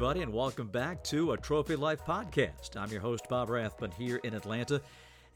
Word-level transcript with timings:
everybody, 0.00 0.22
and 0.22 0.32
welcome 0.32 0.68
back 0.68 1.04
to 1.04 1.32
a 1.32 1.36
Trophy 1.36 1.76
Life 1.76 2.06
podcast. 2.06 2.74
I'm 2.74 2.90
your 2.90 3.02
host, 3.02 3.28
Bob 3.28 3.50
Rathbun, 3.50 3.90
here 3.90 4.16
in 4.24 4.32
Atlanta. 4.32 4.80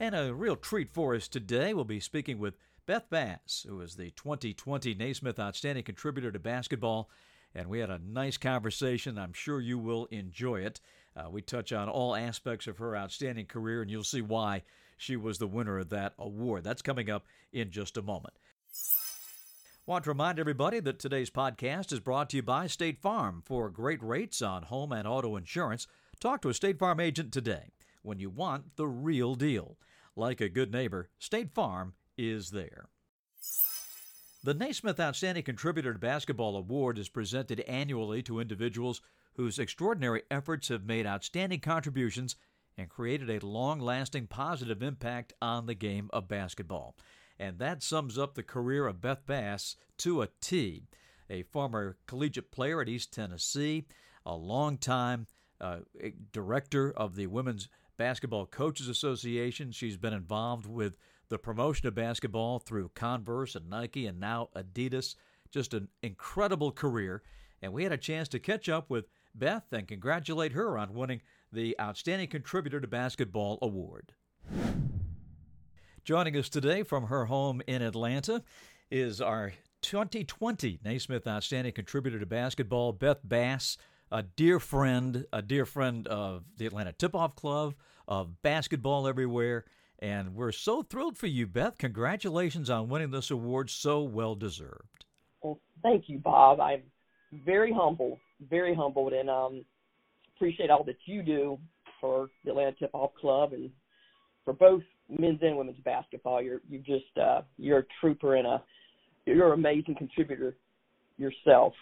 And 0.00 0.14
a 0.14 0.32
real 0.32 0.56
treat 0.56 0.88
for 0.90 1.14
us 1.14 1.28
today, 1.28 1.74
we'll 1.74 1.84
be 1.84 2.00
speaking 2.00 2.38
with 2.38 2.56
Beth 2.86 3.10
Bass, 3.10 3.66
who 3.68 3.82
is 3.82 3.96
the 3.96 4.10
2020 4.12 4.94
Naismith 4.94 5.38
Outstanding 5.38 5.84
Contributor 5.84 6.32
to 6.32 6.38
Basketball. 6.38 7.10
And 7.54 7.68
we 7.68 7.80
had 7.80 7.90
a 7.90 8.00
nice 8.02 8.38
conversation. 8.38 9.18
I'm 9.18 9.34
sure 9.34 9.60
you 9.60 9.76
will 9.76 10.06
enjoy 10.06 10.62
it. 10.62 10.80
Uh, 11.14 11.28
we 11.28 11.42
touch 11.42 11.70
on 11.70 11.90
all 11.90 12.16
aspects 12.16 12.66
of 12.66 12.78
her 12.78 12.96
outstanding 12.96 13.44
career, 13.44 13.82
and 13.82 13.90
you'll 13.90 14.02
see 14.02 14.22
why 14.22 14.62
she 14.96 15.14
was 15.14 15.36
the 15.36 15.46
winner 15.46 15.78
of 15.78 15.90
that 15.90 16.14
award. 16.18 16.64
That's 16.64 16.80
coming 16.80 17.10
up 17.10 17.26
in 17.52 17.70
just 17.70 17.98
a 17.98 18.02
moment. 18.02 18.32
Want 19.86 20.04
to 20.04 20.10
remind 20.10 20.38
everybody 20.38 20.80
that 20.80 20.98
today's 20.98 21.28
podcast 21.28 21.92
is 21.92 22.00
brought 22.00 22.30
to 22.30 22.36
you 22.36 22.42
by 22.42 22.68
State 22.68 23.02
Farm. 23.02 23.42
For 23.44 23.68
great 23.68 24.02
rates 24.02 24.40
on 24.40 24.62
home 24.62 24.92
and 24.92 25.06
auto 25.06 25.36
insurance, 25.36 25.86
talk 26.18 26.40
to 26.40 26.48
a 26.48 26.54
State 26.54 26.78
Farm 26.78 27.00
agent 27.00 27.34
today 27.34 27.72
when 28.02 28.18
you 28.18 28.30
want 28.30 28.76
the 28.76 28.86
real 28.86 29.34
deal. 29.34 29.76
Like 30.16 30.40
a 30.40 30.48
good 30.48 30.72
neighbor, 30.72 31.10
State 31.18 31.52
Farm 31.52 31.92
is 32.16 32.50
there. 32.50 32.86
The 34.42 34.54
Naismith 34.54 34.98
Outstanding 34.98 35.44
Contributor 35.44 35.92
to 35.92 35.98
Basketball 35.98 36.56
Award 36.56 36.98
is 36.98 37.10
presented 37.10 37.60
annually 37.60 38.22
to 38.22 38.40
individuals 38.40 39.02
whose 39.34 39.58
extraordinary 39.58 40.22
efforts 40.30 40.68
have 40.68 40.86
made 40.86 41.06
outstanding 41.06 41.60
contributions 41.60 42.36
and 42.78 42.88
created 42.88 43.28
a 43.28 43.46
long 43.46 43.80
lasting 43.80 44.28
positive 44.28 44.82
impact 44.82 45.34
on 45.42 45.66
the 45.66 45.74
game 45.74 46.08
of 46.10 46.26
basketball. 46.26 46.96
And 47.38 47.58
that 47.58 47.82
sums 47.82 48.18
up 48.18 48.34
the 48.34 48.42
career 48.42 48.86
of 48.86 49.00
Beth 49.00 49.26
Bass 49.26 49.76
to 49.98 50.22
a 50.22 50.28
T. 50.40 50.84
A 51.30 51.42
former 51.42 51.96
collegiate 52.06 52.50
player 52.50 52.80
at 52.80 52.88
East 52.88 53.12
Tennessee, 53.12 53.86
a 54.26 54.34
longtime 54.34 55.26
uh, 55.60 55.78
director 56.32 56.92
of 56.92 57.16
the 57.16 57.26
Women's 57.26 57.68
Basketball 57.96 58.46
Coaches 58.46 58.88
Association. 58.88 59.72
She's 59.72 59.96
been 59.96 60.12
involved 60.12 60.66
with 60.66 60.98
the 61.30 61.38
promotion 61.38 61.88
of 61.88 61.94
basketball 61.94 62.58
through 62.58 62.90
Converse 62.94 63.54
and 63.54 63.70
Nike 63.70 64.06
and 64.06 64.20
now 64.20 64.50
Adidas. 64.54 65.14
Just 65.50 65.72
an 65.72 65.88
incredible 66.02 66.72
career. 66.72 67.22
And 67.62 67.72
we 67.72 67.84
had 67.84 67.92
a 67.92 67.96
chance 67.96 68.28
to 68.28 68.38
catch 68.38 68.68
up 68.68 68.90
with 68.90 69.06
Beth 69.34 69.72
and 69.72 69.88
congratulate 69.88 70.52
her 70.52 70.76
on 70.76 70.92
winning 70.92 71.22
the 71.50 71.74
Outstanding 71.80 72.28
Contributor 72.28 72.80
to 72.80 72.86
Basketball 72.86 73.58
Award. 73.62 74.12
Joining 76.04 76.36
us 76.36 76.50
today 76.50 76.82
from 76.82 77.04
her 77.04 77.24
home 77.24 77.62
in 77.66 77.80
Atlanta 77.80 78.42
is 78.90 79.22
our 79.22 79.54
2020 79.80 80.80
Naismith 80.84 81.26
Outstanding 81.26 81.72
Contributor 81.72 82.18
to 82.18 82.26
Basketball, 82.26 82.92
Beth 82.92 83.20
Bass, 83.24 83.78
a 84.12 84.22
dear 84.22 84.60
friend, 84.60 85.24
a 85.32 85.40
dear 85.40 85.64
friend 85.64 86.06
of 86.06 86.44
the 86.58 86.66
Atlanta 86.66 86.92
Tip 86.92 87.14
Off 87.14 87.34
Club, 87.34 87.72
of 88.06 88.42
basketball 88.42 89.08
everywhere. 89.08 89.64
And 89.98 90.34
we're 90.34 90.52
so 90.52 90.82
thrilled 90.82 91.16
for 91.16 91.26
you, 91.26 91.46
Beth. 91.46 91.78
Congratulations 91.78 92.68
on 92.68 92.90
winning 92.90 93.10
this 93.10 93.30
award, 93.30 93.70
so 93.70 94.02
well 94.02 94.34
deserved. 94.34 95.06
Well, 95.40 95.58
thank 95.82 96.10
you, 96.10 96.18
Bob. 96.18 96.60
I'm 96.60 96.82
very 97.46 97.72
humbled, 97.72 98.18
very 98.50 98.74
humbled, 98.74 99.14
and 99.14 99.30
um, 99.30 99.64
appreciate 100.36 100.68
all 100.68 100.84
that 100.84 100.98
you 101.06 101.22
do 101.22 101.58
for 101.98 102.28
the 102.44 102.50
Atlanta 102.50 102.72
Tip 102.72 102.90
Off 102.92 103.12
Club 103.18 103.54
and 103.54 103.70
for 104.44 104.52
both 104.52 104.82
men's 105.08 105.40
and 105.42 105.56
women's 105.56 105.80
basketball. 105.80 106.42
You're 106.42 106.60
you 106.68 106.78
just 106.78 107.18
uh, 107.20 107.42
you're 107.58 107.80
a 107.80 107.84
trooper 108.00 108.36
and 108.36 108.46
a 108.46 108.62
you're 109.26 109.52
an 109.52 109.58
amazing 109.58 109.96
contributor 109.96 110.56
yourself. 111.16 111.74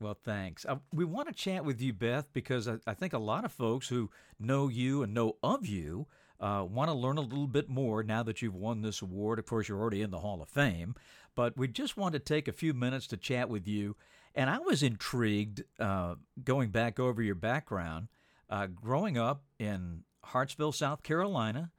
Well, 0.00 0.18
thanks. 0.22 0.66
Uh, 0.66 0.76
we 0.92 1.04
want 1.04 1.28
to 1.28 1.34
chat 1.34 1.64
with 1.64 1.80
you, 1.80 1.92
Beth, 1.92 2.28
because 2.32 2.68
I, 2.68 2.76
I, 2.86 2.94
think 2.94 3.12
a 3.12 3.18
lot 3.18 3.44
of 3.44 3.52
folks 3.52 3.88
who 3.88 4.10
know 4.38 4.68
you 4.68 5.02
and 5.02 5.14
know 5.14 5.36
of 5.42 5.66
you 5.66 6.06
uh, 6.40 6.66
want 6.68 6.90
to 6.90 6.94
learn 6.94 7.16
a 7.16 7.22
little 7.22 7.46
bit 7.46 7.68
more 7.68 8.02
now 8.02 8.22
that 8.24 8.42
you've 8.42 8.56
won 8.56 8.82
this 8.82 9.00
award. 9.00 9.38
Of 9.38 9.46
course, 9.46 9.68
you're 9.68 9.80
already 9.80 10.02
in 10.02 10.10
the 10.10 10.18
Hall 10.18 10.42
of 10.42 10.48
Fame, 10.48 10.94
but 11.34 11.56
we 11.56 11.68
just 11.68 11.96
want 11.96 12.12
to 12.12 12.18
take 12.18 12.48
a 12.48 12.52
few 12.52 12.74
minutes 12.74 13.06
to 13.08 13.16
chat 13.16 13.48
with 13.48 13.66
you. 13.66 13.96
And 14.34 14.50
I 14.50 14.58
was 14.58 14.82
intrigued 14.82 15.62
uh, 15.78 16.16
going 16.42 16.70
back 16.70 16.98
over 16.98 17.22
your 17.22 17.36
background, 17.36 18.08
uh, 18.50 18.66
growing 18.66 19.16
up 19.16 19.44
in 19.60 20.02
Hartsville, 20.24 20.72
South 20.72 21.02
Carolina, 21.02 21.70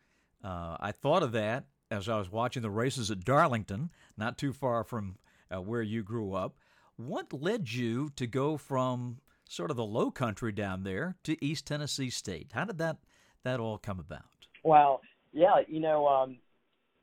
uh, 0.46 0.78
I 0.80 0.92
thought 0.92 1.24
of 1.24 1.32
that 1.32 1.66
as 1.90 2.08
I 2.08 2.18
was 2.18 2.32
watching 2.32 2.62
the 2.62 2.70
races 2.70 3.10
at 3.10 3.26
Darlington, 3.26 3.90
not 4.16 4.38
too 4.38 4.54
far 4.54 4.84
from 4.84 5.18
uh, 5.54 5.62
where 5.62 5.82
you 5.82 6.04
grew 6.04 6.34
up. 6.34 6.56
What 6.98 7.34
led 7.34 7.72
you 7.72 8.12
to 8.16 8.28
go 8.28 8.58
from 8.58 9.18
sort 9.50 9.72
of 9.72 9.78
the 9.78 9.86
low 9.86 10.12
country 10.12 10.52
down 10.52 10.84
there 10.84 11.16
to 11.24 11.44
East 11.44 11.66
Tennessee 11.66 12.10
State? 12.10 12.52
How 12.54 12.66
did 12.66 12.78
that 12.78 12.98
that 13.44 13.60
all 13.60 13.78
come 13.78 14.00
about? 14.00 14.24
Well, 14.64 15.02
yeah, 15.34 15.62
you 15.68 15.80
know, 15.80 16.08
um, 16.08 16.38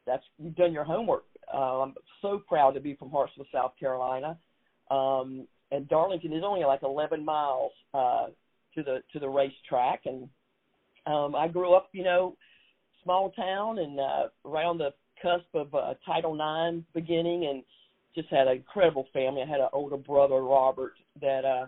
that's 0.06 0.24
you've 0.38 0.56
done 0.56 0.72
your 0.72 0.84
homework. 0.84 1.24
Uh, 1.53 1.82
I'm 1.82 1.94
so 2.20 2.42
proud 2.48 2.72
to 2.72 2.80
be 2.80 2.94
from 2.94 3.10
Hartsville, 3.10 3.47
South 3.53 3.72
Carolina, 3.78 4.38
um, 4.91 5.47
and 5.70 5.88
Darlington 5.88 6.32
is 6.32 6.42
only 6.44 6.64
like 6.64 6.82
11 6.82 7.24
miles 7.24 7.72
uh, 7.92 8.26
to 8.74 8.82
the 8.82 9.03
to 9.12 9.19
the 9.19 9.28
racetrack, 9.28 10.03
and 10.06 10.28
um, 11.06 11.34
I 11.34 11.48
grew 11.48 11.74
up, 11.74 11.88
you 11.92 12.04
know, 12.04 12.36
small 13.03 13.31
town 13.31 13.79
and 13.79 13.99
uh, 13.99 14.29
on 14.45 14.79
the 14.79 14.91
cusp 15.23 15.47
of 15.55 15.75
uh, 15.75 15.95
Title 16.05 16.35
IX 16.35 16.85
beginning, 16.95 17.47
and 17.47 17.63
just 18.15 18.29
had 18.29 18.47
an 18.47 18.57
incredible 18.57 19.07
family. 19.13 19.43
I 19.43 19.47
had 19.47 19.61
an 19.61 19.69
older 19.73 19.97
brother, 19.97 20.43
Robert, 20.43 20.95
that 21.21 21.45
uh, 21.45 21.67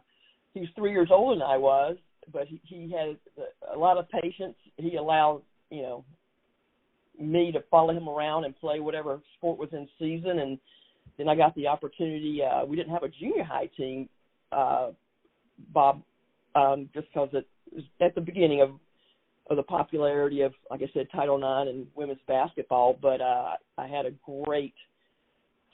he 0.52 0.60
was 0.60 0.68
three 0.76 0.90
years 0.90 1.08
older 1.10 1.38
than 1.38 1.42
I 1.42 1.56
was, 1.56 1.96
but 2.32 2.46
he, 2.48 2.60
he 2.64 2.92
had 2.92 3.16
a 3.74 3.78
lot 3.78 3.96
of 3.96 4.08
patience. 4.08 4.56
He 4.76 4.96
allowed, 4.96 5.42
you 5.70 5.82
know, 5.82 6.04
me 7.20 7.52
to 7.52 7.62
follow 7.70 7.92
him 7.94 8.08
around 8.08 8.44
and 8.44 8.56
play 8.56 8.80
whatever 8.80 9.20
sport 9.36 9.58
was 9.58 9.68
in 9.72 9.88
season, 9.98 10.40
and 10.40 10.58
then 11.16 11.28
I 11.28 11.34
got 11.34 11.54
the 11.54 11.66
opportunity. 11.66 12.40
Uh, 12.42 12.64
we 12.64 12.76
didn't 12.76 12.92
have 12.92 13.04
a 13.04 13.08
junior 13.08 13.44
high 13.44 13.70
team, 13.76 14.08
uh, 14.52 14.90
Bob, 15.72 16.02
um, 16.54 16.88
just 16.92 17.06
because 17.12 17.28
it 17.32 17.46
was 17.72 17.84
at 18.00 18.14
the 18.14 18.20
beginning 18.20 18.62
of 18.62 18.70
of 19.50 19.56
the 19.56 19.62
popularity 19.62 20.40
of, 20.40 20.52
like 20.70 20.80
I 20.82 20.90
said, 20.94 21.06
Title 21.12 21.36
IX 21.36 21.70
and 21.70 21.86
women's 21.94 22.20
basketball. 22.26 22.98
But 23.00 23.20
uh, 23.20 23.52
I 23.76 23.86
had 23.86 24.06
a 24.06 24.12
great 24.24 24.74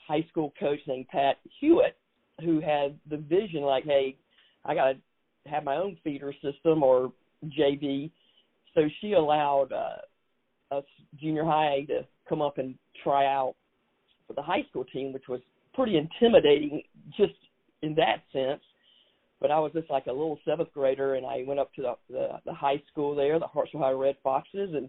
high 0.07 0.25
school 0.29 0.53
coach 0.59 0.79
named 0.87 1.07
Pat 1.07 1.37
Hewitt 1.59 1.97
who 2.41 2.59
had 2.59 2.97
the 3.09 3.17
vision 3.17 3.61
like, 3.61 3.85
hey, 3.85 4.17
I 4.65 4.75
got 4.75 4.93
to 4.93 5.49
have 5.49 5.63
my 5.63 5.77
own 5.77 5.97
feeder 6.03 6.33
system 6.41 6.83
or 6.83 7.11
JV. 7.45 8.11
So 8.75 8.81
she 8.99 9.13
allowed 9.13 9.71
uh, 9.71 10.75
us 10.75 10.85
junior 11.19 11.45
high 11.45 11.85
to 11.87 12.05
come 12.27 12.41
up 12.41 12.57
and 12.57 12.75
try 13.03 13.25
out 13.25 13.55
for 14.27 14.33
the 14.33 14.41
high 14.41 14.63
school 14.69 14.85
team, 14.85 15.13
which 15.13 15.27
was 15.27 15.41
pretty 15.73 15.97
intimidating 15.97 16.83
just 17.17 17.33
in 17.81 17.95
that 17.95 18.23
sense 18.33 18.61
but 19.41 19.49
I 19.49 19.59
was 19.59 19.73
just 19.73 19.89
like 19.89 20.05
a 20.05 20.11
little 20.11 20.39
seventh 20.45 20.71
grader, 20.71 21.15
and 21.15 21.25
I 21.25 21.43
went 21.45 21.59
up 21.59 21.73
to 21.73 21.81
the 21.81 21.95
the, 22.09 22.27
the 22.45 22.53
high 22.53 22.81
school 22.91 23.15
there, 23.15 23.39
the 23.39 23.47
Hartsville 23.47 23.81
High 23.81 23.91
Red 23.91 24.15
Foxes, 24.23 24.69
and 24.73 24.87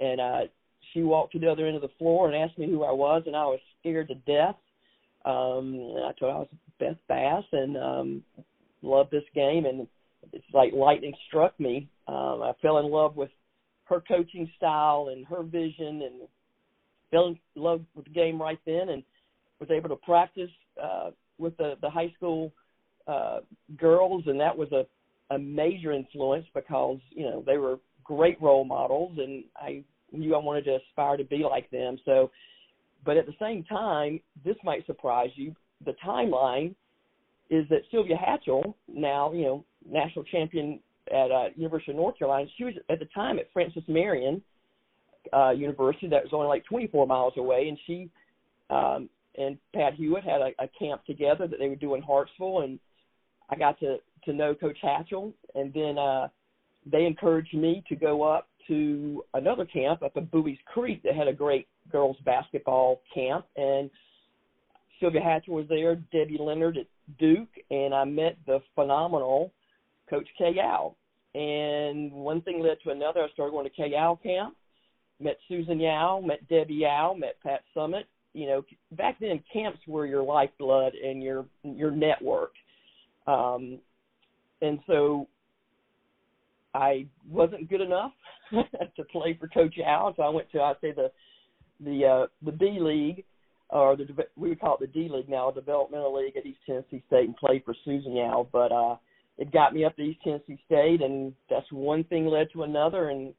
and 0.00 0.20
uh, 0.20 0.40
she 0.92 1.02
walked 1.02 1.32
to 1.32 1.38
the 1.38 1.50
other 1.50 1.66
end 1.66 1.76
of 1.76 1.82
the 1.82 1.90
floor 1.98 2.26
and 2.26 2.34
asked 2.34 2.58
me 2.58 2.66
who 2.66 2.82
I 2.82 2.92
was, 2.92 3.22
and 3.26 3.36
I 3.36 3.44
was 3.44 3.60
scared 3.80 4.08
to 4.08 4.14
death. 4.14 4.56
Um, 5.24 5.74
and 5.74 6.04
I 6.04 6.12
told 6.18 6.32
her 6.32 6.36
I 6.36 6.38
was 6.38 6.48
Beth 6.80 6.96
Bass, 7.08 7.44
and 7.52 7.76
um, 7.76 8.22
loved 8.82 9.10
this 9.10 9.24
game, 9.34 9.66
and 9.66 9.86
it's 10.32 10.44
like 10.52 10.72
lightning 10.72 11.14
struck 11.28 11.58
me. 11.60 11.88
Um, 12.08 12.42
I 12.42 12.52
fell 12.62 12.78
in 12.78 12.86
love 12.86 13.14
with 13.14 13.30
her 13.84 14.02
coaching 14.08 14.50
style 14.56 15.10
and 15.12 15.26
her 15.26 15.42
vision, 15.42 16.02
and 16.02 16.28
fell 17.10 17.28
in 17.28 17.38
love 17.54 17.82
with 17.94 18.06
the 18.06 18.10
game 18.10 18.40
right 18.40 18.58
then, 18.64 18.88
and 18.88 19.02
was 19.60 19.70
able 19.70 19.90
to 19.90 19.96
practice 19.96 20.50
uh, 20.82 21.10
with 21.38 21.56
the 21.58 21.74
the 21.82 21.90
high 21.90 22.12
school 22.16 22.52
uh, 23.06 23.40
girls, 23.76 24.24
and 24.26 24.40
that 24.40 24.56
was 24.56 24.70
a 24.72 24.86
a 25.30 25.38
major 25.38 25.92
influence 25.92 26.46
because 26.54 26.98
you 27.10 27.24
know 27.24 27.42
they 27.46 27.56
were 27.56 27.78
great 28.04 28.40
role 28.40 28.64
models, 28.64 29.16
and 29.18 29.44
I 29.56 29.82
knew 30.12 30.34
I 30.34 30.38
wanted 30.38 30.64
to 30.66 30.76
aspire 30.76 31.16
to 31.16 31.24
be 31.24 31.44
like 31.48 31.70
them. 31.70 31.98
So, 32.04 32.30
but 33.04 33.16
at 33.16 33.26
the 33.26 33.34
same 33.40 33.64
time, 33.64 34.20
this 34.44 34.56
might 34.62 34.86
surprise 34.86 35.30
you. 35.34 35.54
The 35.84 35.94
timeline 36.04 36.74
is 37.50 37.66
that 37.70 37.80
Sylvia 37.90 38.16
Hatchell, 38.16 38.74
now 38.88 39.32
you 39.32 39.42
know 39.42 39.64
national 39.88 40.24
champion 40.24 40.80
at 41.10 41.30
uh, 41.30 41.44
University 41.56 41.92
of 41.92 41.96
North 41.96 42.18
Carolina, 42.18 42.48
she 42.56 42.64
was 42.64 42.74
at 42.88 42.98
the 42.98 43.06
time 43.06 43.38
at 43.38 43.52
Francis 43.52 43.82
Marion 43.88 44.42
uh, 45.32 45.50
University, 45.50 46.08
that 46.08 46.22
was 46.22 46.32
only 46.32 46.46
like 46.46 46.64
24 46.66 47.06
miles 47.06 47.34
away, 47.36 47.68
and 47.68 47.78
she 47.86 48.10
um, 48.70 49.08
and 49.36 49.58
Pat 49.74 49.94
Hewitt 49.94 50.24
had 50.24 50.40
a, 50.40 50.50
a 50.62 50.68
camp 50.78 51.04
together 51.04 51.46
that 51.46 51.58
they 51.58 51.68
would 51.68 51.80
do 51.80 51.94
in 51.94 52.02
Hartsville, 52.02 52.60
and 52.60 52.78
I 53.50 53.56
got 53.56 53.78
to 53.80 53.98
to 54.24 54.32
know 54.32 54.54
Coach 54.54 54.78
Hatchell, 54.82 55.32
and 55.54 55.72
then 55.74 55.98
uh, 55.98 56.28
they 56.90 57.04
encouraged 57.04 57.54
me 57.54 57.84
to 57.88 57.96
go 57.96 58.22
up 58.22 58.48
to 58.68 59.22
another 59.34 59.66
camp 59.66 60.02
up 60.02 60.16
at 60.16 60.30
Buies 60.30 60.58
Creek 60.64 61.02
that 61.02 61.14
had 61.14 61.28
a 61.28 61.32
great 61.32 61.68
girls 61.92 62.16
basketball 62.24 63.02
camp, 63.14 63.44
and 63.56 63.90
Sylvia 65.00 65.20
Hatchell 65.20 65.48
was 65.48 65.66
there, 65.68 65.96
Debbie 66.12 66.38
Leonard 66.40 66.78
at 66.78 66.86
Duke, 67.18 67.50
and 67.70 67.94
I 67.94 68.04
met 68.04 68.38
the 68.46 68.60
phenomenal 68.74 69.52
Coach 70.08 70.28
Kay 70.38 70.52
Yow. 70.56 70.96
And 71.34 72.12
one 72.12 72.40
thing 72.42 72.62
led 72.62 72.78
to 72.84 72.90
another. 72.90 73.22
I 73.22 73.28
started 73.32 73.52
going 73.52 73.68
to 73.68 73.74
Kay 73.74 73.90
Yow 73.90 74.18
camp, 74.22 74.54
met 75.20 75.36
Susan 75.48 75.80
Yow, 75.80 76.22
met 76.24 76.48
Debbie 76.48 76.74
Yow, 76.74 77.14
met 77.18 77.36
Pat 77.42 77.62
Summitt. 77.76 78.04
You 78.32 78.46
know, 78.46 78.64
back 78.92 79.18
then 79.20 79.42
camps 79.52 79.78
were 79.86 80.06
your 80.06 80.22
lifeblood 80.22 80.94
and 80.94 81.22
your 81.22 81.46
your 81.62 81.90
network. 81.90 82.52
Um, 83.26 83.78
and 84.60 84.78
so 84.86 85.28
I 86.74 87.06
wasn't 87.28 87.70
good 87.70 87.80
enough 87.80 88.12
to 88.96 89.04
play 89.10 89.36
for 89.38 89.48
Coach 89.48 89.74
Yow, 89.76 90.12
so 90.16 90.22
I 90.22 90.28
went 90.28 90.50
to 90.52 90.60
I 90.60 90.74
say 90.80 90.92
the 90.92 91.10
the 91.80 92.04
uh, 92.04 92.26
the 92.44 92.52
D 92.52 92.78
League 92.80 93.24
or 93.70 93.96
the 93.96 94.06
we 94.36 94.50
would 94.50 94.60
call 94.60 94.76
it 94.76 94.80
the 94.80 94.86
D 94.86 95.08
League 95.10 95.28
now, 95.28 95.50
developmental 95.50 96.14
league 96.14 96.36
at 96.36 96.46
East 96.46 96.60
Tennessee 96.66 97.02
State, 97.06 97.26
and 97.26 97.36
played 97.36 97.64
for 97.64 97.74
Susan 97.84 98.14
Yow. 98.14 98.48
But 98.52 98.72
uh, 98.72 98.96
it 99.38 99.52
got 99.52 99.72
me 99.74 99.84
up 99.84 99.96
to 99.96 100.02
East 100.02 100.20
Tennessee 100.22 100.60
State, 100.66 101.00
and 101.00 101.32
that's 101.48 101.70
one 101.70 102.04
thing 102.04 102.26
led 102.26 102.48
to 102.52 102.64
another, 102.64 103.08
and 103.10 103.32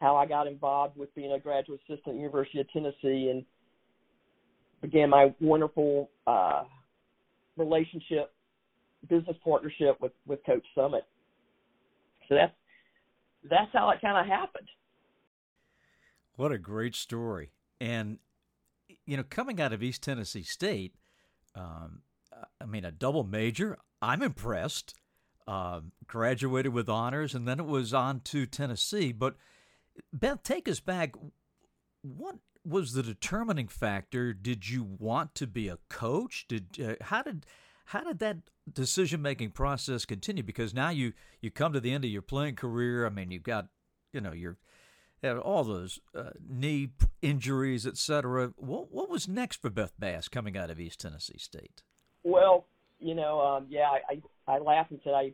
how 0.00 0.16
I 0.16 0.26
got 0.26 0.46
involved 0.46 0.96
with 0.96 1.14
being 1.14 1.32
a 1.32 1.38
graduate 1.38 1.80
assistant 1.88 2.16
at 2.16 2.20
University 2.20 2.60
of 2.60 2.70
Tennessee, 2.72 3.30
and 3.30 3.44
began 4.82 5.08
my 5.08 5.34
wonderful 5.40 6.10
uh, 6.26 6.64
relationship, 7.56 8.33
business 9.08 9.36
partnership 9.42 9.96
with 10.00 10.12
with 10.26 10.44
Coach 10.44 10.64
Summitt. 10.76 11.02
So 12.28 12.34
that's 12.34 12.54
that's 13.48 13.70
how 13.72 13.90
it 13.90 14.00
kind 14.00 14.18
of 14.18 14.26
happened. 14.26 14.68
What 16.36 16.52
a 16.52 16.58
great 16.58 16.94
story! 16.94 17.50
And 17.80 18.18
you 19.06 19.16
know, 19.16 19.24
coming 19.24 19.60
out 19.60 19.72
of 19.72 19.82
East 19.82 20.02
Tennessee 20.02 20.42
State, 20.42 20.94
um, 21.54 22.02
I 22.60 22.66
mean, 22.66 22.84
a 22.84 22.90
double 22.90 23.24
major. 23.24 23.78
I'm 24.02 24.22
impressed. 24.22 24.94
Um, 25.46 25.92
graduated 26.06 26.72
with 26.72 26.88
honors, 26.88 27.34
and 27.34 27.46
then 27.46 27.60
it 27.60 27.66
was 27.66 27.92
on 27.92 28.20
to 28.20 28.46
Tennessee. 28.46 29.12
But 29.12 29.36
Beth, 30.10 30.42
take 30.42 30.66
us 30.68 30.80
back. 30.80 31.14
What 32.00 32.36
was 32.64 32.94
the 32.94 33.02
determining 33.02 33.68
factor? 33.68 34.32
Did 34.32 34.70
you 34.70 34.82
want 34.82 35.34
to 35.34 35.46
be 35.46 35.68
a 35.68 35.78
coach? 35.90 36.46
Did 36.48 36.80
uh, 36.82 37.04
how 37.04 37.22
did 37.22 37.44
how 37.86 38.02
did 38.02 38.18
that 38.20 38.38
decision 38.72 39.20
making 39.22 39.50
process 39.50 40.04
continue? 40.04 40.42
Because 40.42 40.72
now 40.74 40.90
you 40.90 41.12
you 41.40 41.50
come 41.50 41.72
to 41.72 41.80
the 41.80 41.92
end 41.92 42.04
of 42.04 42.10
your 42.10 42.22
playing 42.22 42.56
career. 42.56 43.06
I 43.06 43.10
mean, 43.10 43.30
you've 43.30 43.42
got 43.42 43.68
you 44.12 44.20
know 44.20 44.32
you're 44.32 44.58
all 45.32 45.64
those 45.64 45.98
uh, 46.14 46.30
knee 46.46 46.90
injuries, 47.22 47.86
etc. 47.86 48.52
What 48.56 48.92
what 48.92 49.08
was 49.08 49.28
next 49.28 49.60
for 49.60 49.70
Beth 49.70 49.92
Bass 49.98 50.28
coming 50.28 50.56
out 50.56 50.70
of 50.70 50.80
East 50.80 51.00
Tennessee 51.00 51.38
State? 51.38 51.82
Well, 52.22 52.66
you 52.98 53.14
know, 53.14 53.40
um, 53.40 53.66
yeah, 53.68 53.88
I, 53.88 54.20
I 54.48 54.54
I 54.54 54.58
laughed 54.58 54.90
and 54.90 55.00
said 55.04 55.14
I 55.14 55.32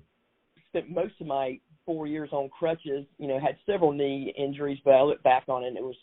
spent 0.69 0.91
most 0.91 1.15
of 1.21 1.27
my 1.27 1.59
four 1.87 2.07
years 2.07 2.31
on 2.33 2.49
crutches. 2.49 3.07
You 3.19 3.29
know, 3.29 3.39
had 3.41 3.57
several 3.67 3.93
knee 3.93 4.33
injuries, 4.37 4.79
but 4.85 4.95
I 4.95 5.03
look 5.03 5.23
back 5.23 5.45
on 5.49 5.65
it, 5.65 5.69
and 5.69 5.77
it 5.77 5.83
was 5.83 5.97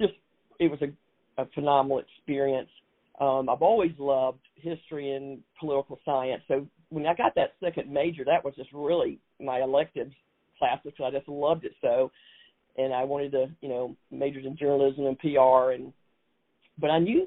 just 0.00 0.14
it 0.58 0.70
was 0.70 0.80
a, 0.82 1.42
a 1.42 1.46
phenomenal 1.54 1.98
experience. 1.98 2.70
Um, 3.20 3.48
I've 3.48 3.62
always 3.62 3.92
loved 3.98 4.40
history 4.56 5.12
and 5.12 5.40
political 5.58 5.98
science, 6.04 6.42
so 6.48 6.66
when 6.88 7.06
I 7.06 7.14
got 7.14 7.34
that 7.36 7.52
second 7.62 7.92
major, 7.92 8.24
that 8.24 8.44
was 8.44 8.54
just 8.56 8.70
really 8.72 9.18
my 9.40 9.60
elective 9.60 10.10
class 10.58 10.78
because 10.84 11.04
I 11.04 11.16
just 11.16 11.28
loved 11.28 11.64
it 11.64 11.72
so 11.80 12.10
and 12.76 12.92
I 12.92 13.04
wanted 13.04 13.32
to, 13.32 13.46
you 13.60 13.68
know, 13.68 13.96
majored 14.10 14.44
in 14.44 14.56
journalism 14.56 15.06
and 15.06 15.18
PR, 15.18 15.72
and 15.72 15.92
but 16.78 16.90
I 16.90 16.98
knew, 16.98 17.26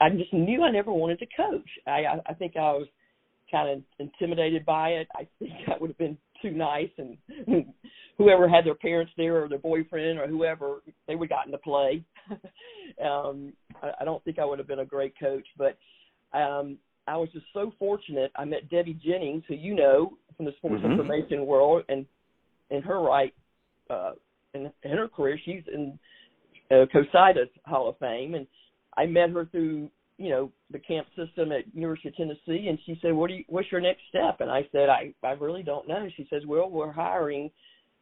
I 0.00 0.10
just 0.10 0.32
knew 0.32 0.62
I 0.62 0.70
never 0.70 0.92
wanted 0.92 1.18
to 1.20 1.26
coach. 1.36 1.68
I, 1.86 2.04
I 2.26 2.34
think 2.34 2.56
I 2.56 2.72
was 2.72 2.86
kind 3.52 3.70
of 3.70 3.82
intimidated 3.98 4.64
by 4.64 4.88
it. 4.90 5.08
I 5.14 5.28
think 5.38 5.52
I 5.68 5.78
would 5.80 5.90
have 5.90 5.98
been 5.98 6.18
too 6.40 6.50
nice, 6.50 6.90
and 6.98 7.16
whoever 8.18 8.48
had 8.48 8.66
their 8.66 8.74
parents 8.74 9.12
there 9.16 9.44
or 9.44 9.48
their 9.48 9.58
boyfriend 9.58 10.18
or 10.18 10.26
whoever, 10.26 10.82
they 11.06 11.14
would 11.14 11.30
have 11.30 11.38
gotten 11.38 11.52
to 11.52 11.58
play. 11.58 12.02
um, 13.04 13.52
I, 13.80 13.90
I 14.00 14.04
don't 14.04 14.22
think 14.24 14.38
I 14.38 14.44
would 14.44 14.58
have 14.58 14.68
been 14.68 14.80
a 14.80 14.84
great 14.84 15.14
coach, 15.20 15.46
but 15.56 15.78
um, 16.36 16.78
I 17.06 17.16
was 17.16 17.28
just 17.32 17.46
so 17.52 17.72
fortunate. 17.78 18.32
I 18.34 18.44
met 18.44 18.68
Debbie 18.70 18.98
Jennings, 19.04 19.44
who 19.46 19.54
you 19.54 19.74
know 19.74 20.14
from 20.36 20.46
the 20.46 20.52
sports 20.56 20.82
mm-hmm. 20.82 20.92
information 20.92 21.46
world, 21.46 21.84
and 21.88 22.06
in 22.70 22.82
her 22.82 23.00
right 23.00 23.34
uh, 23.90 24.12
in, 24.54 24.70
in 24.82 24.90
her 24.92 25.08
career. 25.08 25.38
She's 25.44 25.62
in 25.72 25.98
uh, 26.70 26.86
COSIDA's 26.94 27.50
Hall 27.66 27.88
of 27.88 27.98
Fame, 27.98 28.34
and 28.34 28.46
I 28.96 29.06
met 29.06 29.30
her 29.30 29.46
through 29.46 29.90
you 30.18 30.30
know 30.30 30.52
the 30.70 30.78
camp 30.78 31.06
system 31.16 31.52
at 31.52 31.74
University 31.74 32.08
of 32.08 32.16
Tennessee, 32.16 32.68
and 32.68 32.78
she 32.84 32.98
said, 33.02 33.12
"What 33.12 33.28
do 33.28 33.34
you? 33.34 33.44
What's 33.48 33.70
your 33.70 33.80
next 33.80 34.02
step?" 34.08 34.40
And 34.40 34.50
I 34.50 34.66
said, 34.72 34.88
"I 34.88 35.14
I 35.22 35.32
really 35.32 35.62
don't 35.62 35.88
know." 35.88 36.08
She 36.16 36.26
says, 36.30 36.42
"Well, 36.46 36.70
we're 36.70 36.92
hiring 36.92 37.50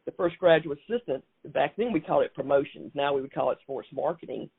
the 0.05 0.11
first 0.11 0.37
graduate 0.37 0.79
assistant. 0.87 1.23
Back 1.45 1.75
then 1.77 1.91
we 1.91 1.99
called 1.99 2.23
it 2.23 2.33
promotions. 2.33 2.91
Now 2.93 3.13
we 3.13 3.21
would 3.21 3.33
call 3.33 3.51
it 3.51 3.59
sports 3.61 3.87
marketing." 3.91 4.49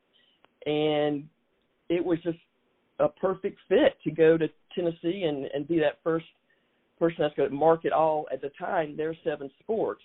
And 0.66 1.28
it 1.88 2.04
was 2.04 2.18
just 2.22 2.38
a 3.00 3.08
perfect 3.08 3.58
fit 3.68 3.96
to 4.04 4.10
go 4.10 4.36
to 4.36 4.48
Tennessee 4.74 5.24
and 5.24 5.46
and 5.54 5.66
be 5.66 5.78
that 5.80 5.98
first 6.02 6.26
person 6.98 7.16
that's 7.20 7.34
going 7.34 7.50
to 7.50 7.54
market 7.54 7.92
all 7.92 8.28
at 8.32 8.40
the 8.40 8.50
time 8.50 8.96
there's 8.96 9.16
seven 9.24 9.50
sports 9.60 10.02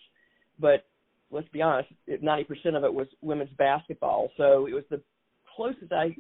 but 0.60 0.86
let's 1.32 1.48
be 1.50 1.62
honest, 1.62 1.90
90% 2.10 2.76
of 2.76 2.84
it 2.84 2.94
was 2.94 3.08
women's 3.22 3.52
basketball. 3.58 4.30
So 4.38 4.68
it 4.68 4.74
was 4.74 4.84
the 4.90 5.02
closest 5.56 5.92
I 5.92 6.16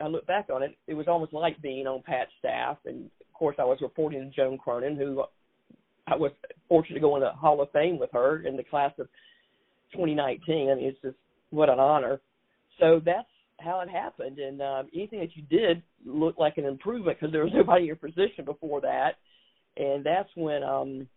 I 0.00 0.06
look 0.06 0.26
back 0.26 0.48
on 0.52 0.62
it. 0.62 0.76
It 0.86 0.94
was 0.94 1.08
almost 1.08 1.32
like 1.32 1.60
being 1.60 1.86
on 1.86 2.02
Pat's 2.02 2.30
staff, 2.38 2.78
and 2.84 3.06
of 3.06 3.32
course 3.32 3.56
I 3.58 3.64
was 3.64 3.78
reporting 3.80 4.20
to 4.20 4.30
Joan 4.30 4.58
Cronin, 4.58 4.96
who 4.96 5.24
I 6.06 6.16
was 6.16 6.32
fortunate 6.68 6.94
to 6.94 7.00
go 7.00 7.16
in 7.16 7.22
the 7.22 7.30
Hall 7.30 7.60
of 7.60 7.70
Fame 7.72 7.98
with 7.98 8.10
her 8.12 8.46
in 8.46 8.56
the 8.56 8.62
class 8.62 8.92
of 8.98 9.08
2019. 9.92 10.70
I 10.70 10.74
mean, 10.74 10.84
it's 10.84 11.00
just 11.02 11.16
what 11.50 11.68
an 11.68 11.80
honor. 11.80 12.20
So 12.78 13.00
that's 13.04 13.28
how 13.60 13.80
it 13.80 13.88
happened, 13.88 14.38
and 14.38 14.62
um, 14.62 14.88
anything 14.94 15.18
that 15.20 15.34
you 15.34 15.42
did 15.42 15.82
looked 16.06 16.38
like 16.38 16.58
an 16.58 16.64
improvement 16.64 17.18
because 17.18 17.32
there 17.32 17.42
was 17.42 17.52
nobody 17.54 17.82
in 17.82 17.86
your 17.86 17.96
position 17.96 18.44
before 18.44 18.80
that, 18.82 19.14
and 19.76 20.04
that's 20.04 20.30
when 20.34 20.62
um 20.62 21.08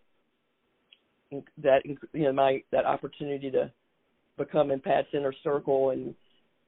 that 1.63 1.85
you 1.85 2.23
know 2.23 2.33
my 2.33 2.61
that 2.71 2.85
opportunity 2.85 3.51
to 3.51 3.71
become 4.37 4.71
in 4.71 4.79
Pat's 4.79 5.07
inner 5.13 5.33
circle 5.43 5.91
and 5.91 6.15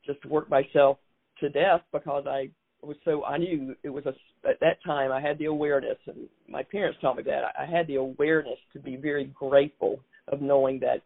just 0.06 0.24
work 0.26 0.50
myself 0.50 0.98
to 1.44 1.50
death 1.50 1.82
because 1.92 2.26
I 2.28 2.50
was 2.82 2.98
so 3.06 3.24
I 3.24 3.38
knew 3.38 3.76
it 3.84 3.90
was 3.90 4.06
a 4.06 4.14
at 4.48 4.60
that 4.60 4.84
time 4.86 5.12
I 5.12 5.22
had 5.22 5.38
the 5.38 5.46
awareness 5.46 5.98
and 6.08 6.28
my 6.48 6.64
parents 6.64 7.00
taught 7.02 7.18
me 7.18 7.24
that 7.24 7.44
I 7.58 7.66
had 7.66 7.88
the 7.88 7.96
awareness 7.96 8.58
to 8.74 8.80
be 8.80 8.96
very 8.96 9.26
grateful 9.26 10.00
of 10.28 10.42
knowing 10.42 10.80
that 10.80 11.02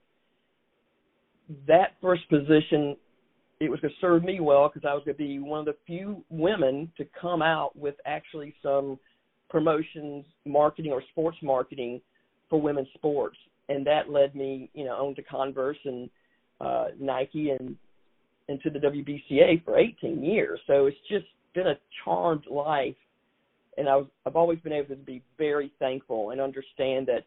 that 1.68 1.94
first 2.02 2.28
position 2.30 2.96
it 3.60 3.70
was 3.70 3.80
going 3.80 3.92
to 3.92 4.00
serve 4.00 4.24
me 4.24 4.40
well 4.40 4.70
because 4.72 4.88
I 4.88 4.94
was 4.94 5.04
going 5.04 5.18
to 5.18 5.24
be 5.24 5.40
one 5.40 5.60
of 5.60 5.66
the 5.66 5.76
few 5.86 6.24
women 6.30 6.92
to 6.98 7.06
come 7.20 7.42
out 7.42 7.76
with 7.76 7.96
actually 8.06 8.54
some 8.62 9.00
promotions, 9.50 10.26
marketing, 10.46 10.92
or 10.92 11.02
sports 11.12 11.38
marketing 11.42 12.02
for 12.50 12.62
women's 12.62 12.90
sports, 12.94 13.38
and 13.70 13.86
that 13.88 14.10
led 14.10 14.36
me, 14.36 14.70
you 14.74 14.86
know, 14.86 14.92
on 14.92 15.16
to 15.16 15.24
Converse 15.24 15.78
and 15.86 16.10
uh, 16.62 16.86
Nike 17.00 17.50
and 17.50 17.76
into 18.48 18.70
the 18.70 18.80
WBCA 18.80 19.64
for 19.64 19.78
18 19.78 20.24
years. 20.24 20.60
So 20.68 20.86
it's 20.86 20.98
just 21.10 21.26
been 21.54 21.68
a 21.68 21.78
charmed 22.04 22.46
life, 22.50 22.96
and 23.78 23.90
I 23.90 23.98
was 23.98 24.08
I've 24.26 24.36
always 24.36 24.60
been 24.60 24.74
able 24.74 24.90
to 24.90 24.96
be 24.96 25.22
very 25.38 25.72
thankful 25.80 26.32
and 26.32 26.42
understand 26.42 27.08
that 27.08 27.24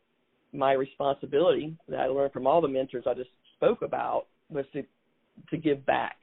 my 0.53 0.73
responsibility 0.73 1.77
that 1.89 2.01
I 2.01 2.07
learned 2.07 2.33
from 2.33 2.47
all 2.47 2.61
the 2.61 2.69
mentors 2.69 3.05
I 3.07 3.15
just 3.15 3.31
spoke 3.57 3.83
about 3.83 4.27
was 4.49 4.65
to 4.73 4.83
to 5.51 5.57
give 5.57 5.85
back. 5.87 6.17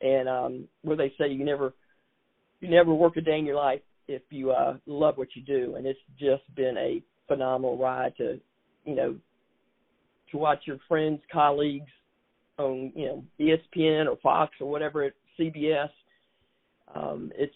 And 0.00 0.28
um 0.28 0.68
where 0.82 0.96
they 0.96 1.12
say 1.18 1.28
you 1.28 1.44
never 1.44 1.72
you 2.60 2.68
never 2.68 2.92
work 2.92 3.16
a 3.16 3.20
day 3.20 3.38
in 3.38 3.46
your 3.46 3.56
life 3.56 3.80
if 4.08 4.22
you 4.30 4.50
uh 4.50 4.76
love 4.86 5.16
what 5.16 5.28
you 5.34 5.42
do 5.42 5.76
and 5.76 5.86
it's 5.86 5.98
just 6.18 6.42
been 6.54 6.76
a 6.76 7.02
phenomenal 7.28 7.78
ride 7.78 8.14
to 8.18 8.38
you 8.86 8.94
know, 8.94 9.16
to 10.30 10.38
watch 10.38 10.60
your 10.64 10.78
friends, 10.88 11.20
colleagues 11.30 11.90
on, 12.58 12.92
you 12.94 13.06
know, 13.06 13.24
ESPN 13.40 14.06
or 14.06 14.16
Fox 14.22 14.54
or 14.60 14.70
whatever 14.70 15.04
at 15.04 15.12
CBS. 15.38 15.90
Um, 16.94 17.32
it's 17.36 17.54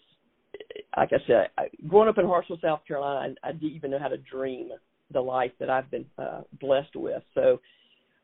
like 0.97 1.11
I 1.13 1.17
said, 1.27 1.49
I, 1.57 1.67
growing 1.87 2.09
up 2.09 2.17
in 2.17 2.25
Hartsville, 2.25 2.59
South 2.61 2.81
Carolina, 2.87 3.35
I, 3.43 3.49
I 3.49 3.51
didn't 3.53 3.75
even 3.75 3.91
know 3.91 3.99
how 3.99 4.07
to 4.07 4.17
dream 4.17 4.69
the 5.11 5.21
life 5.21 5.51
that 5.59 5.69
I've 5.69 5.89
been 5.91 6.05
uh, 6.17 6.41
blessed 6.59 6.95
with. 6.95 7.23
So, 7.33 7.59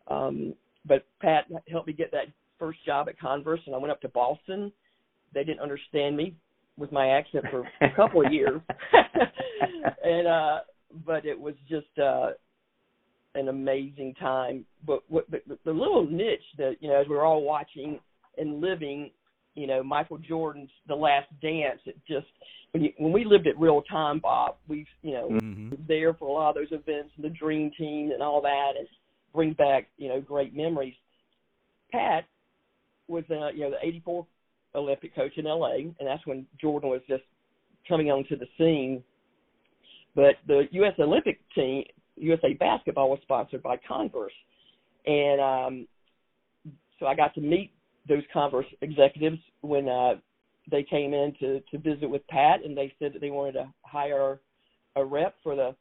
um, 0.08 0.54
but 0.86 1.06
Pat 1.22 1.46
helped 1.70 1.88
me 1.88 1.94
get 1.94 2.12
that 2.12 2.28
first 2.60 2.84
job 2.86 3.10
at 3.10 3.20
Converse, 3.20 3.60
and 3.66 3.76
I 3.76 3.78
went 3.78 3.92
up 3.92 4.02
to 4.02 4.10
Boston. 4.10 4.72
They 5.34 5.44
didn't 5.44 5.60
understand 5.60 6.16
me 6.16 6.36
with 6.78 6.92
my 6.92 7.10
accent 7.10 7.46
for 7.52 7.68
a 7.82 7.96
couple 7.96 8.26
of 8.26 8.32
years, 8.32 8.62
and 10.04 10.28
uh, 10.28 10.60
but 11.06 11.26
it 11.26 11.40
was 11.40 11.56
just 11.70 11.88
uh, 12.02 12.32
an 13.38 13.50
amazing 13.50 14.16
time. 14.20 14.66
But 14.86 15.04
what 15.08 15.30
but 15.30 15.42
the 15.48 15.72
little 15.72 16.06
niche 16.10 16.40
that 16.58 16.76
you 16.80 16.90
know, 16.90 17.02
as 17.02 17.08
we're 17.08 17.26
all 17.26 17.44
watching 17.44 18.00
and 18.38 18.62
living 18.62 19.12
you 19.58 19.66
know, 19.66 19.82
Michael 19.82 20.20
Jordan's 20.20 20.70
The 20.88 20.96
Last 20.96 21.28
Dance. 21.42 21.80
It 21.86 21.98
just 22.08 22.28
when 22.72 22.84
you, 22.84 22.92
when 23.00 23.12
we 23.12 23.26
lived 23.26 23.48
at 23.48 23.60
real 23.60 23.82
time, 23.82 24.20
Bob, 24.20 24.58
we 24.68 24.86
you 25.02 25.14
know 25.14 25.30
mm-hmm. 25.30 25.74
there 25.88 26.14
for 26.14 26.30
a 26.30 26.32
lot 26.32 26.50
of 26.50 26.56
those 26.56 26.80
events, 26.80 27.10
the 27.18 27.30
Dream 27.30 27.72
Team 27.76 28.12
and 28.14 28.22
all 28.22 28.40
that, 28.42 28.74
and 28.78 28.88
bring 29.34 29.54
back 29.54 29.88
you 29.98 30.10
know 30.10 30.22
great 30.22 30.56
memories. 30.56 30.94
Pat 31.92 32.26
was 33.08 33.24
uh, 33.32 33.50
you 33.50 33.62
know 33.62 33.72
the 33.72 33.86
'84 33.86 34.28
Olympic 34.76 35.16
coach 35.16 35.34
in 35.38 35.46
LA, 35.46 35.78
and 35.78 36.06
that's 36.06 36.26
when 36.28 36.46
Jordan 36.62 36.92
was 36.92 37.02
just 37.10 37.24
coming 37.90 38.12
onto 38.12 38.38
the 38.38 38.48
scene. 38.60 39.04
But 40.16 40.36
the 40.46 40.64
U.S. 40.72 40.94
Olympic 41.00 41.40
team, 41.56 41.84
USA 42.18 42.54
basketball, 42.54 43.10
was 43.10 43.20
sponsored 43.22 43.64
by 43.64 43.78
Converse, 43.88 44.34
and 45.06 45.42
um, 45.42 45.88
so 47.00 47.06
I 47.06 47.16
got 47.16 47.34
to 47.36 47.42
meet 47.42 47.72
those 48.08 48.24
Converse 48.34 48.66
executives 48.82 49.40
when 49.62 49.88
uh, 49.88 50.16
they 50.70 50.84
came 50.84 51.14
in 51.14 51.34
to 51.40 51.60
to 51.72 51.78
visit 51.78 52.10
with 52.10 52.26
Pat, 52.28 52.64
and 52.64 52.78
they 52.78 52.94
said 53.00 53.14
that 53.14 53.22
they 53.22 53.30
wanted 53.30 53.54
to 53.54 53.68
hire 53.84 54.40
a 54.96 55.04
rep 55.04 55.36
for 55.44 55.56
the 55.56 55.76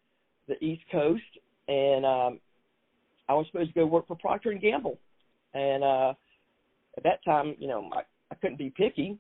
the 0.49 0.63
East 0.65 0.83
Coast, 0.93 1.23
and 1.69 2.05
um, 2.05 2.41
I 3.29 3.35
was 3.35 3.47
supposed 3.51 3.75
to 3.75 3.81
go 3.81 3.87
work 3.87 4.07
for 4.07 4.17
Procter 4.17 4.51
and 4.51 4.61
Gamble, 4.61 4.99
and 5.55 5.83
uh, 5.83 6.15
at 6.97 7.03
that 7.03 7.25
time, 7.25 7.57
you 7.59 7.69
know, 7.69 7.91
I, 7.93 8.03
I 8.31 8.35
couldn't 8.37 8.59
be 8.59 8.71
picky, 8.71 9.19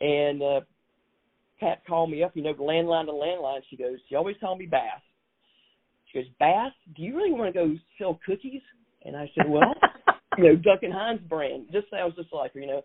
and 0.00 0.42
uh, 0.42 0.60
Pat 1.58 1.82
called 1.86 2.10
me 2.10 2.22
up, 2.22 2.32
you 2.34 2.42
know, 2.42 2.54
landline 2.54 3.06
to 3.06 3.12
landline. 3.12 3.60
She 3.68 3.76
goes, 3.76 3.98
she 4.08 4.14
always 4.14 4.36
called 4.40 4.58
me 4.58 4.66
Bass. 4.66 5.00
She 6.12 6.18
goes, 6.18 6.28
Bass, 6.38 6.72
do 6.96 7.02
you 7.02 7.16
really 7.16 7.32
want 7.32 7.52
to 7.54 7.58
go 7.58 7.74
sell 7.98 8.18
cookies? 8.26 8.62
And 9.04 9.16
I 9.16 9.30
said, 9.34 9.48
well, 9.48 9.74
you 10.38 10.44
know, 10.44 10.56
Duncan 10.56 10.92
Hines 10.92 11.20
brand. 11.28 11.66
Just 11.72 11.90
sounds 11.90 12.14
just 12.16 12.32
like 12.32 12.54
her, 12.54 12.60
you 12.60 12.66
know. 12.66 12.82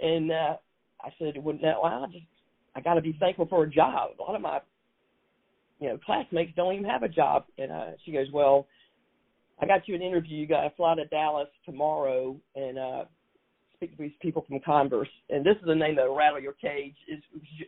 And 0.00 0.30
uh, 0.30 0.56
I 1.00 1.10
said, 1.18 1.42
well, 1.42 1.58
now 1.60 1.82
I 1.82 2.06
just, 2.12 2.26
I 2.74 2.80
got 2.80 2.94
to 2.94 3.00
be 3.00 3.16
thankful 3.18 3.46
for 3.46 3.64
a 3.64 3.70
job. 3.70 4.10
A 4.18 4.22
lot 4.22 4.34
of 4.34 4.42
my, 4.42 4.60
you 5.80 5.88
know, 5.88 5.98
classmates 6.04 6.52
don't 6.56 6.74
even 6.74 6.84
have 6.84 7.02
a 7.02 7.08
job. 7.08 7.44
And 7.56 7.72
uh, 7.72 7.86
she 8.04 8.12
goes, 8.12 8.26
well, 8.32 8.66
I 9.60 9.66
got 9.66 9.88
you 9.88 9.94
an 9.94 10.02
interview. 10.02 10.36
You 10.36 10.46
got 10.46 10.62
to 10.62 10.70
fly 10.76 10.94
to 10.96 11.04
Dallas 11.06 11.48
tomorrow 11.64 12.36
and 12.54 12.78
uh, 12.78 13.04
speak 13.74 13.96
to 13.96 14.02
these 14.02 14.12
people 14.20 14.44
from 14.48 14.60
Converse. 14.60 15.08
And 15.30 15.44
this 15.44 15.56
is 15.60 15.66
the 15.66 15.74
name 15.74 15.96
that'll 15.96 16.16
rattle 16.16 16.40
your 16.40 16.52
cage. 16.54 16.94
Is 17.08 17.20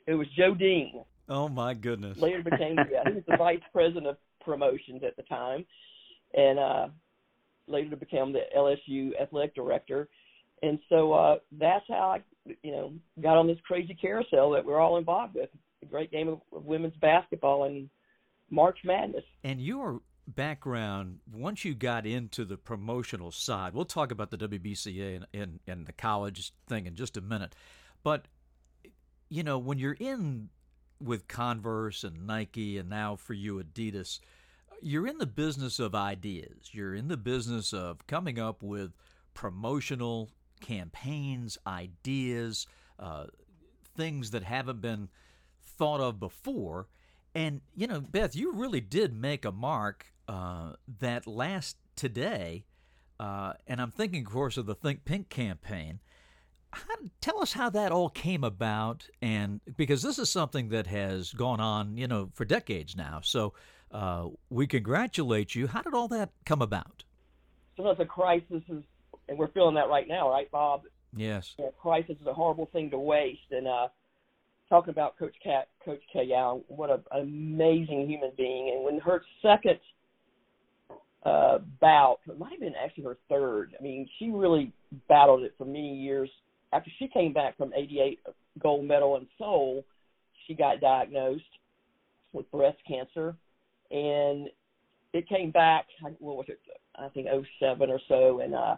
it 0.07 0.15
was 0.15 0.27
Joe 0.37 0.55
Dean. 0.55 1.05
Oh 1.29 1.49
my 1.49 1.75
goodness! 1.75 2.19
Later 2.19 2.43
became 2.43 2.77
yeah, 2.91 3.03
he 3.07 3.15
was 3.15 3.23
the 3.29 3.37
vice 3.39 3.61
president 3.73 4.07
of 4.09 4.17
promotions 4.41 5.03
at 5.05 5.17
the 5.17 5.23
time, 5.25 5.65
and 6.35 6.59
uh, 6.59 6.89
later 7.67 7.97
become 7.97 8.33
the 8.33 8.43
LSU 8.57 9.11
athletic 9.21 9.55
director. 9.55 10.09
And 10.63 10.79
so 10.89 11.13
uh, 11.13 11.37
that's 11.53 11.85
how 11.89 12.17
I, 12.17 12.23
you 12.63 12.73
know, 12.73 12.93
got 13.23 13.37
on 13.37 13.47
this 13.47 13.59
crazy 13.67 13.95
carousel 13.95 14.51
that 14.53 14.65
we're 14.65 14.81
all 14.81 14.99
involved 14.99 15.35
with. 15.35 15.49
A 15.83 15.87
great 15.87 16.11
game 16.11 16.29
of, 16.29 16.41
of 16.53 16.67
women's 16.67 16.97
basketball 17.01 17.65
and 17.65 17.89
March 18.51 18.79
Madness. 18.85 19.25
And 19.43 19.61
your 19.61 20.03
background, 20.27 21.21
once 21.33 21.65
you 21.65 21.75
got 21.75 22.07
into 22.07 22.45
the 22.45 22.59
promotional 22.59 23.31
side, 23.31 23.73
we'll 23.73 23.85
talk 23.87 24.13
about 24.13 24.31
the 24.31 24.37
WBCA 24.37 25.17
and, 25.17 25.27
and, 25.33 25.61
and 25.67 25.87
the 25.87 25.93
college 25.93 26.53
thing 26.69 26.87
in 26.87 26.95
just 26.95 27.17
a 27.17 27.21
minute. 27.23 27.55
But, 28.03 28.27
you 29.29 29.43
know, 29.43 29.59
when 29.59 29.79
you're 29.79 29.97
in 29.99 30.51
with 31.01 31.29
Converse 31.29 32.05
and 32.05 32.27
Nike 32.27 32.79
and 32.79 32.89
now 32.89 33.17
for 33.17 33.35
you 33.35 33.63
Adidas, 33.63 34.21
you're 34.83 35.07
in 35.07 35.19
the 35.19 35.27
business 35.27 35.79
of 35.79 35.95
ideas. 35.95 36.71
You're 36.73 36.95
in 36.95 37.09
the 37.09 37.17
business 37.17 37.73
of 37.73 38.07
coming 38.07 38.39
up 38.39 38.63
with 38.63 38.93
promotional 39.35 40.31
campaigns, 40.61 41.59
ideas, 41.67 42.67
uh, 42.99 43.27
things 43.97 44.31
that 44.31 44.43
haven't 44.43 44.81
been 44.81 45.09
thought 45.63 46.01
of 46.01 46.21
before. 46.21 46.89
And, 47.35 47.61
you 47.75 47.87
know, 47.87 48.01
Beth, 48.01 48.35
you 48.35 48.53
really 48.53 48.81
did 48.81 49.15
make 49.15 49.45
a 49.45 49.53
mark 49.53 50.07
uh, 50.29 50.73
that 50.99 51.27
last 51.27 51.77
today. 51.97 52.65
Uh, 53.19 53.53
and 53.67 53.81
I'm 53.81 53.91
thinking, 53.91 54.25
of 54.25 54.33
course, 54.33 54.57
of 54.57 54.67
the 54.67 54.75
Think 54.75 55.05
Pink 55.05 55.29
campaign. 55.29 56.01
How, 56.73 56.95
tell 57.21 57.43
us 57.43 57.53
how 57.53 57.71
that 57.71 57.91
all 57.91 58.09
came 58.09 58.45
about, 58.45 59.09
and 59.21 59.61
because 59.77 60.03
this 60.03 60.19
is 60.19 60.31
something 60.31 60.69
that 60.69 60.87
has 60.87 61.33
gone 61.33 61.61
on, 61.61 61.97
you 61.97 62.07
know, 62.07 62.31
for 62.35 62.45
decades 62.45 62.97
now. 62.97 63.21
So 63.23 63.55
uh, 63.91 64.29
we 64.51 64.67
congratulate 64.67 65.55
you. 65.55 65.67
How 65.67 65.83
did 65.83 65.95
all 65.95 66.09
that 66.09 66.31
come 66.45 66.63
about? 66.63 67.05
So 67.77 67.89
a 67.89 68.05
crisis, 68.05 68.63
is, 68.69 68.83
and 69.29 69.39
we're 69.39 69.49
feeling 69.49 69.75
that 69.75 69.89
right 69.89 70.07
now, 70.07 70.31
right, 70.31 70.51
Bob? 70.51 70.83
Yes. 71.17 71.57
Crisis 71.81 72.17
is 72.21 72.27
a 72.27 72.35
horrible 72.35 72.67
thing 72.73 72.91
to 72.91 72.99
waste, 72.99 73.51
and 73.51 73.67
uh, 73.67 73.89
talking 74.69 74.91
about 74.91 75.19
Coach 75.19 75.35
Cat, 75.43 75.69
Coach 75.85 76.01
Kay 76.13 76.25
Yow, 76.27 76.63
what 76.69 76.91
an 76.91 77.03
amazing 77.11 78.09
human 78.09 78.31
being. 78.37 78.73
And 78.75 78.85
when 78.85 79.01
her 79.01 79.23
second 79.43 79.81
uh, 81.25 81.59
bout, 81.81 82.19
it 82.29 82.39
might 82.39 82.53
have 82.53 82.61
been 82.61 82.75
actually 82.83 83.05
her 83.05 83.19
third. 83.29 83.75
I 83.79 83.83
mean, 83.83 84.09
she 84.19 84.31
really 84.31 84.73
battled 85.09 85.43
it 85.43 85.55
for 85.59 85.65
many 85.65 85.97
years. 85.97 86.31
After 86.73 86.91
she 86.99 87.09
came 87.09 87.33
back 87.33 87.57
from 87.57 87.73
'88 87.75 88.21
gold 88.63 88.85
medal 88.85 89.17
in 89.17 89.27
Seoul, 89.39 89.85
she 90.47 90.55
got 90.55 90.81
diagnosed 90.81 91.43
with 92.33 92.51
breast 92.51 92.79
cancer 92.87 93.35
and 93.91 94.49
it 95.13 95.29
came 95.29 95.51
back. 95.51 95.87
What 96.19 96.37
was 96.37 96.47
it? 96.49 96.61
I 96.97 97.09
think 97.09 97.27
'07 97.61 97.91
or 97.91 98.01
so, 98.09 98.41
and 98.41 98.55
uh, 98.55 98.77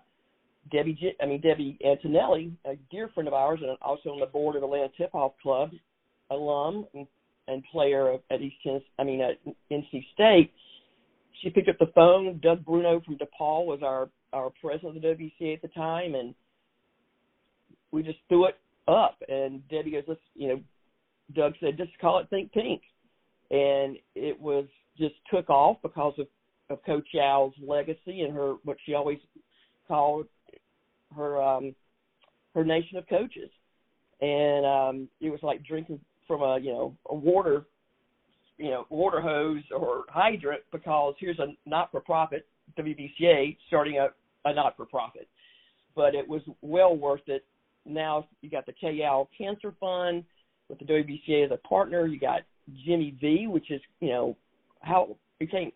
Debbie, 0.71 1.17
I 1.21 1.27
mean 1.27 1.41
Debbie 1.41 1.79
Antonelli, 1.85 2.53
a 2.65 2.77
dear 2.91 3.09
friend 3.15 3.29
of 3.29 3.35
ours, 3.35 3.61
and 3.63 3.77
also 3.83 4.11
on 4.11 4.21
the 4.21 4.27
board 4.27 4.57
of 4.57 4.63
Atlanta 4.63 4.89
Tip 4.97 5.15
Off 5.15 5.33
Club, 5.43 5.71
alum 6.31 6.87
and, 6.95 7.07
and 7.49 7.63
player 7.71 8.17
at 8.31 8.41
East 8.41 8.57
Tennessee, 8.63 8.87
I 8.99 9.05
mean 9.05 9.21
at 9.21 9.39
NC 9.71 10.05
State. 10.15 10.53
She 11.43 11.51
picked 11.51 11.69
up 11.69 11.79
the 11.79 11.91
phone. 11.95 12.39
Doug 12.43 12.65
Bruno 12.65 13.01
from 13.05 13.17
DePaul 13.19 13.67
was 13.67 13.81
our 13.83 14.09
our 14.33 14.51
president 14.61 14.97
of 14.97 15.03
the 15.03 15.09
WBCA 15.09 15.55
at 15.55 15.63
the 15.63 15.69
time, 15.69 16.15
and 16.15 16.35
we 17.93 18.03
just 18.03 18.19
threw 18.29 18.47
it 18.47 18.59
up. 18.89 19.23
And 19.29 19.67
Debbie 19.69 19.93
goes, 19.93 20.05
"Let's," 20.07 20.21
you 20.35 20.49
know, 20.49 20.61
Doug 21.35 21.55
said, 21.61 21.77
"Just 21.77 21.97
call 21.99 22.19
it 22.19 22.29
Think 22.31 22.53
Pink," 22.53 22.83
and 23.51 23.97
it 24.15 24.39
was 24.41 24.67
just 24.99 25.15
took 25.31 25.49
off 25.49 25.77
because 25.83 26.15
of 26.19 26.27
of 26.71 26.83
Coach 26.85 27.09
Yow's 27.13 27.53
legacy 27.61 28.23
and 28.23 28.33
her 28.33 28.55
what 28.65 28.79
she 28.85 28.95
always 28.95 29.19
called 29.87 30.27
her 31.15 31.41
um 31.41 31.75
her 32.55 32.65
nation 32.65 32.99
of 32.99 33.07
coaches. 33.09 33.51
And 34.21 34.67
um 34.67 35.09
it 35.21 35.31
was 35.31 35.43
like 35.43 35.65
drinking 35.65 36.01
from 36.27 36.43
a, 36.43 36.59
you 36.59 36.73
know, 36.73 36.97
a 37.11 37.15
water 37.15 37.67
you 38.59 38.71
know, 38.71 38.87
water 38.91 39.21
hose 39.21 39.63
or 39.77 40.05
hydrant 40.09 40.63
because 40.71 41.15
here's 41.19 41.39
a 41.39 41.47
not 41.67 41.91
for 41.91 42.01
profit 42.01 42.47
WBCA 42.79 43.57
starting 43.67 43.99
a, 43.99 44.09
a 44.49 44.55
not 44.55 44.77
for 44.77 44.87
profit. 44.87 45.29
But 45.97 46.15
it 46.15 46.27
was 46.27 46.43
well 46.61 46.97
worth 46.97 47.27
it. 47.27 47.45
Now 47.85 48.27
you 48.41 48.51
got 48.51 48.67
the 48.67 48.73
Kay 48.73 48.93
Yow 48.93 49.29
Cancer 49.37 49.75
Fund 49.81 50.25
with 50.69 50.79
the 50.79 50.85
WBCA 50.85 51.47
as 51.47 51.51
a 51.51 51.69
partner. 51.69 52.07
You 52.07 52.19
got 52.19 52.43
Jimmy 52.87 53.17
V, 53.21 53.47
which 53.49 53.71
is 53.71 53.81
you 54.01 54.09
know 54.09 54.37
how 54.81 55.17
became. 55.39 55.73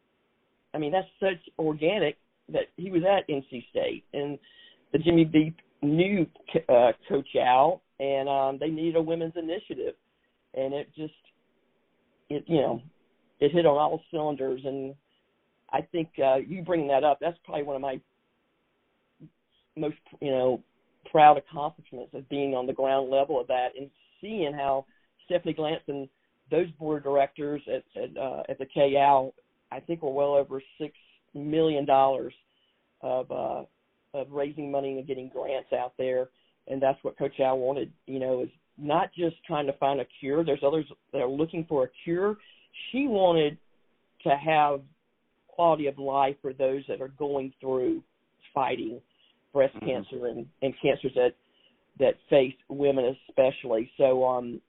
I 0.74 0.78
mean, 0.78 0.92
that's 0.92 1.08
such 1.20 1.42
organic 1.58 2.16
that 2.50 2.66
he 2.76 2.90
was 2.90 3.02
at 3.02 3.28
NC 3.28 3.68
State, 3.70 4.04
and 4.12 4.38
the 4.92 4.98
Jimmy 4.98 5.24
V 5.24 5.54
knew 5.82 6.26
uh, 6.68 6.92
Coach 7.08 7.28
Yow, 7.32 7.80
and 7.98 8.28
um, 8.28 8.58
they 8.60 8.68
needed 8.68 8.96
a 8.96 9.02
women's 9.02 9.34
initiative, 9.36 9.94
and 10.54 10.74
it 10.74 10.88
just, 10.96 11.14
it 12.28 12.44
you 12.46 12.60
know, 12.60 12.82
it 13.40 13.52
hit 13.52 13.66
on 13.66 13.76
all 13.76 14.00
cylinders, 14.10 14.60
and 14.64 14.94
I 15.72 15.80
think 15.80 16.10
uh, 16.22 16.36
you 16.36 16.62
bring 16.62 16.88
that 16.88 17.04
up. 17.04 17.18
That's 17.20 17.38
probably 17.44 17.64
one 17.64 17.76
of 17.76 17.82
my 17.82 18.00
most 19.76 19.96
you 20.20 20.30
know 20.30 20.62
proud 21.16 21.38
accomplishments 21.38 22.12
of 22.12 22.28
being 22.28 22.54
on 22.54 22.66
the 22.66 22.74
ground 22.74 23.08
level 23.08 23.40
of 23.40 23.46
that 23.46 23.68
and 23.78 23.88
seeing 24.20 24.52
how 24.52 24.84
Stephanie 25.24 25.54
Glance 25.54 25.80
and 25.88 26.06
those 26.50 26.70
board 26.72 27.04
directors 27.04 27.62
at 27.66 27.82
at, 27.96 28.14
uh, 28.18 28.42
at 28.50 28.58
the 28.58 28.66
Kay 28.66 28.90
Yow, 28.90 29.32
I 29.72 29.80
think 29.80 30.02
were 30.02 30.12
well 30.12 30.34
over 30.34 30.62
six 30.78 30.92
million 31.32 31.86
dollars 31.86 32.34
of 33.00 33.32
uh, 33.32 33.62
of 34.12 34.30
raising 34.30 34.70
money 34.70 34.98
and 34.98 35.06
getting 35.06 35.30
grants 35.30 35.72
out 35.72 35.94
there, 35.96 36.28
and 36.68 36.82
that's 36.82 37.02
what 37.02 37.16
Coach 37.16 37.32
Yow 37.38 37.54
wanted. 37.54 37.90
You 38.06 38.18
know, 38.18 38.42
is 38.42 38.50
not 38.76 39.08
just 39.14 39.36
trying 39.46 39.66
to 39.68 39.72
find 39.78 40.02
a 40.02 40.06
cure. 40.20 40.44
There's 40.44 40.62
others 40.62 40.84
that 41.14 41.22
are 41.22 41.30
looking 41.30 41.64
for 41.66 41.84
a 41.84 41.88
cure. 42.04 42.36
She 42.92 43.06
wanted 43.06 43.56
to 44.24 44.36
have 44.36 44.82
quality 45.48 45.86
of 45.86 45.98
life 45.98 46.36
for 46.42 46.52
those 46.52 46.82
that 46.88 47.00
are 47.00 47.08
going 47.08 47.54
through 47.58 48.02
fighting 48.52 49.00
breast 49.56 49.74
mm-hmm. 49.76 49.86
cancer 49.86 50.26
and, 50.26 50.46
and 50.60 50.74
cancers 50.82 51.12
that 51.14 51.32
that 51.98 52.14
face 52.28 52.54
women 52.68 53.16
especially. 53.28 53.90
So 53.96 54.22
um 54.22 54.60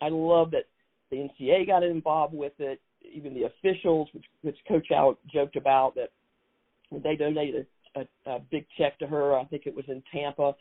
I 0.00 0.08
love 0.08 0.50
that 0.52 0.64
the 1.10 1.28
NCAA 1.28 1.66
got 1.66 1.82
involved 1.82 2.32
with 2.32 2.54
it, 2.58 2.80
even 3.12 3.34
the 3.34 3.42
officials, 3.42 4.08
which, 4.14 4.24
which 4.40 4.56
Coach 4.66 4.86
Yow 4.90 5.18
joked 5.30 5.56
about 5.56 5.94
that 5.96 6.10
they 6.90 7.16
donated 7.16 7.66
a, 7.94 8.00
a, 8.00 8.36
a 8.36 8.38
big 8.50 8.64
check 8.78 8.98
to 9.00 9.06
her. 9.06 9.36
I 9.36 9.44
think 9.44 9.64
it 9.66 9.76
was 9.76 9.84
in 9.88 10.02
Tampa, 10.10 10.54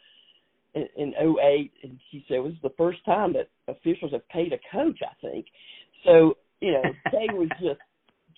in, 0.74 0.88
in 0.98 1.14
08, 1.18 1.72
and 1.84 1.98
she 2.12 2.26
said 2.28 2.36
it 2.36 2.44
was 2.44 2.54
the 2.62 2.74
first 2.78 3.04
time 3.06 3.34
that 3.34 3.48
officials 3.70 4.12
have 4.12 4.28
paid 4.28 4.52
a 4.52 4.60
coach. 4.72 5.00
I 5.04 5.14
think 5.22 5.46
so. 6.06 6.36
You 6.60 6.74
know, 6.74 6.82
Kay 7.10 7.28
was 7.32 7.48
just 7.62 7.80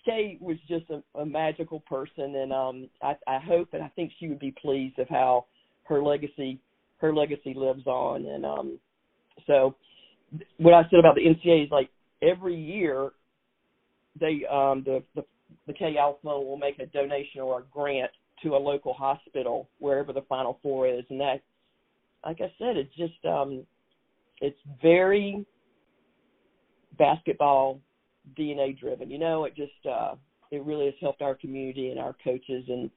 Kay 0.05 0.37
was 0.41 0.57
just 0.67 0.85
a, 0.89 1.19
a 1.19 1.25
magical 1.25 1.79
person, 1.81 2.35
and 2.35 2.51
um, 2.51 2.89
I, 3.01 3.15
I 3.27 3.39
hope 3.39 3.69
and 3.73 3.83
I 3.83 3.91
think 3.95 4.11
she 4.19 4.27
would 4.27 4.39
be 4.39 4.53
pleased 4.61 4.99
of 4.99 5.07
how 5.09 5.45
her 5.83 6.01
legacy 6.01 6.59
her 6.97 7.13
legacy 7.13 7.53
lives 7.55 7.85
on. 7.87 8.25
And 8.25 8.45
um, 8.45 8.79
so, 9.47 9.75
what 10.57 10.73
I 10.73 10.83
said 10.89 10.99
about 10.99 11.15
the 11.15 11.21
NCAA 11.21 11.65
is 11.65 11.71
like 11.71 11.89
every 12.21 12.55
year 12.55 13.11
they 14.19 14.45
um, 14.51 14.83
the 14.85 15.03
the 15.15 15.23
the 15.67 15.73
Kay 15.73 15.93
Yow 15.95 16.17
Fund 16.23 16.45
will 16.45 16.57
make 16.57 16.79
a 16.79 16.85
donation 16.87 17.41
or 17.41 17.59
a 17.59 17.63
grant 17.71 18.11
to 18.43 18.55
a 18.55 18.57
local 18.57 18.93
hospital 18.93 19.69
wherever 19.79 20.13
the 20.13 20.23
Final 20.23 20.59
Four 20.63 20.87
is, 20.87 21.03
and 21.09 21.19
that, 21.19 21.41
like 22.25 22.41
I 22.41 22.51
said, 22.57 22.77
it's 22.77 22.95
just 22.95 23.25
um, 23.25 23.65
it's 24.39 24.57
very 24.81 25.45
basketball 26.97 27.79
DNA 28.37 28.79
driven. 28.79 29.09
You 29.09 29.19
know, 29.19 29.45
it 29.45 29.55
just 29.55 29.85
uh, 29.89 30.15
it 30.51 30.63
really 30.63 30.85
has 30.85 30.95
helped 30.99 31.21
our 31.21 31.35
community 31.35 31.89
and 31.89 31.99
our 31.99 32.15
coaches, 32.23 32.65
and 32.67 32.89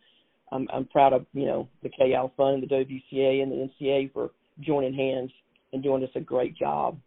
I'm 0.52 0.68
I'm 0.72 0.84
proud 0.86 1.12
of 1.12 1.26
you 1.32 1.46
know 1.46 1.68
the 1.82 1.88
Kay 1.88 2.10
Yow 2.10 2.32
Fund, 2.36 2.62
the 2.62 2.66
WCA, 2.66 3.42
and 3.42 3.52
the 3.52 3.70
NCAA 3.70 4.12
for 4.12 4.30
joining 4.60 4.94
hands 4.94 5.30
and 5.72 5.82
doing 5.82 6.02
us 6.02 6.10
a 6.14 6.20
great 6.20 6.56
job. 6.56 6.98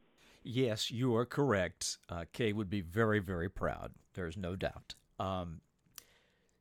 Yes, 0.43 0.91
you 0.91 1.15
are 1.15 1.25
correct. 1.25 1.97
Uh, 2.09 2.25
Kay 2.31 2.53
would 2.53 2.69
be 2.69 2.81
very, 2.81 3.19
very 3.19 3.49
proud. 3.49 3.91
There's 4.13 4.37
no 4.37 4.55
doubt. 4.55 4.95
Um, 5.19 5.61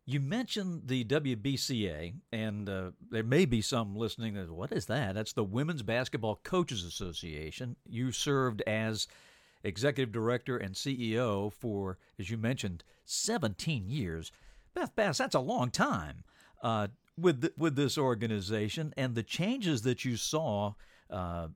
you 0.04 0.20
mentioned 0.20 0.82
the 0.86 1.04
WBCA, 1.04 2.14
and 2.32 2.68
uh, 2.68 2.90
there 3.10 3.24
may 3.24 3.44
be 3.44 3.60
some 3.60 3.96
listening 3.96 4.34
that, 4.34 4.50
what 4.50 4.72
is 4.72 4.86
that? 4.86 5.14
That's 5.14 5.32
the 5.32 5.44
Women's 5.44 5.82
Basketball 5.82 6.40
Coaches 6.42 6.84
Association. 6.84 7.76
You 7.88 8.12
served 8.12 8.62
as 8.62 9.08
executive 9.66 10.12
director 10.12 10.56
and 10.56 10.74
CEO 10.74 11.52
for, 11.52 11.98
as 12.18 12.30
you 12.30 12.36
mentioned, 12.36 12.84
17 13.04 13.88
years. 13.88 14.32
Beth 14.74 14.94
Bass, 14.94 15.18
that's 15.18 15.34
a 15.34 15.40
long 15.40 15.70
time 15.70 16.24
uh, 16.62 16.88
with 17.18 17.48
with 17.56 17.76
this 17.76 17.96
organization, 17.96 18.92
and 18.96 19.14
the 19.14 19.22
changes 19.22 19.82
that 19.82 20.04
you 20.04 20.16
saw 20.16 20.74
uh, 21.10 21.48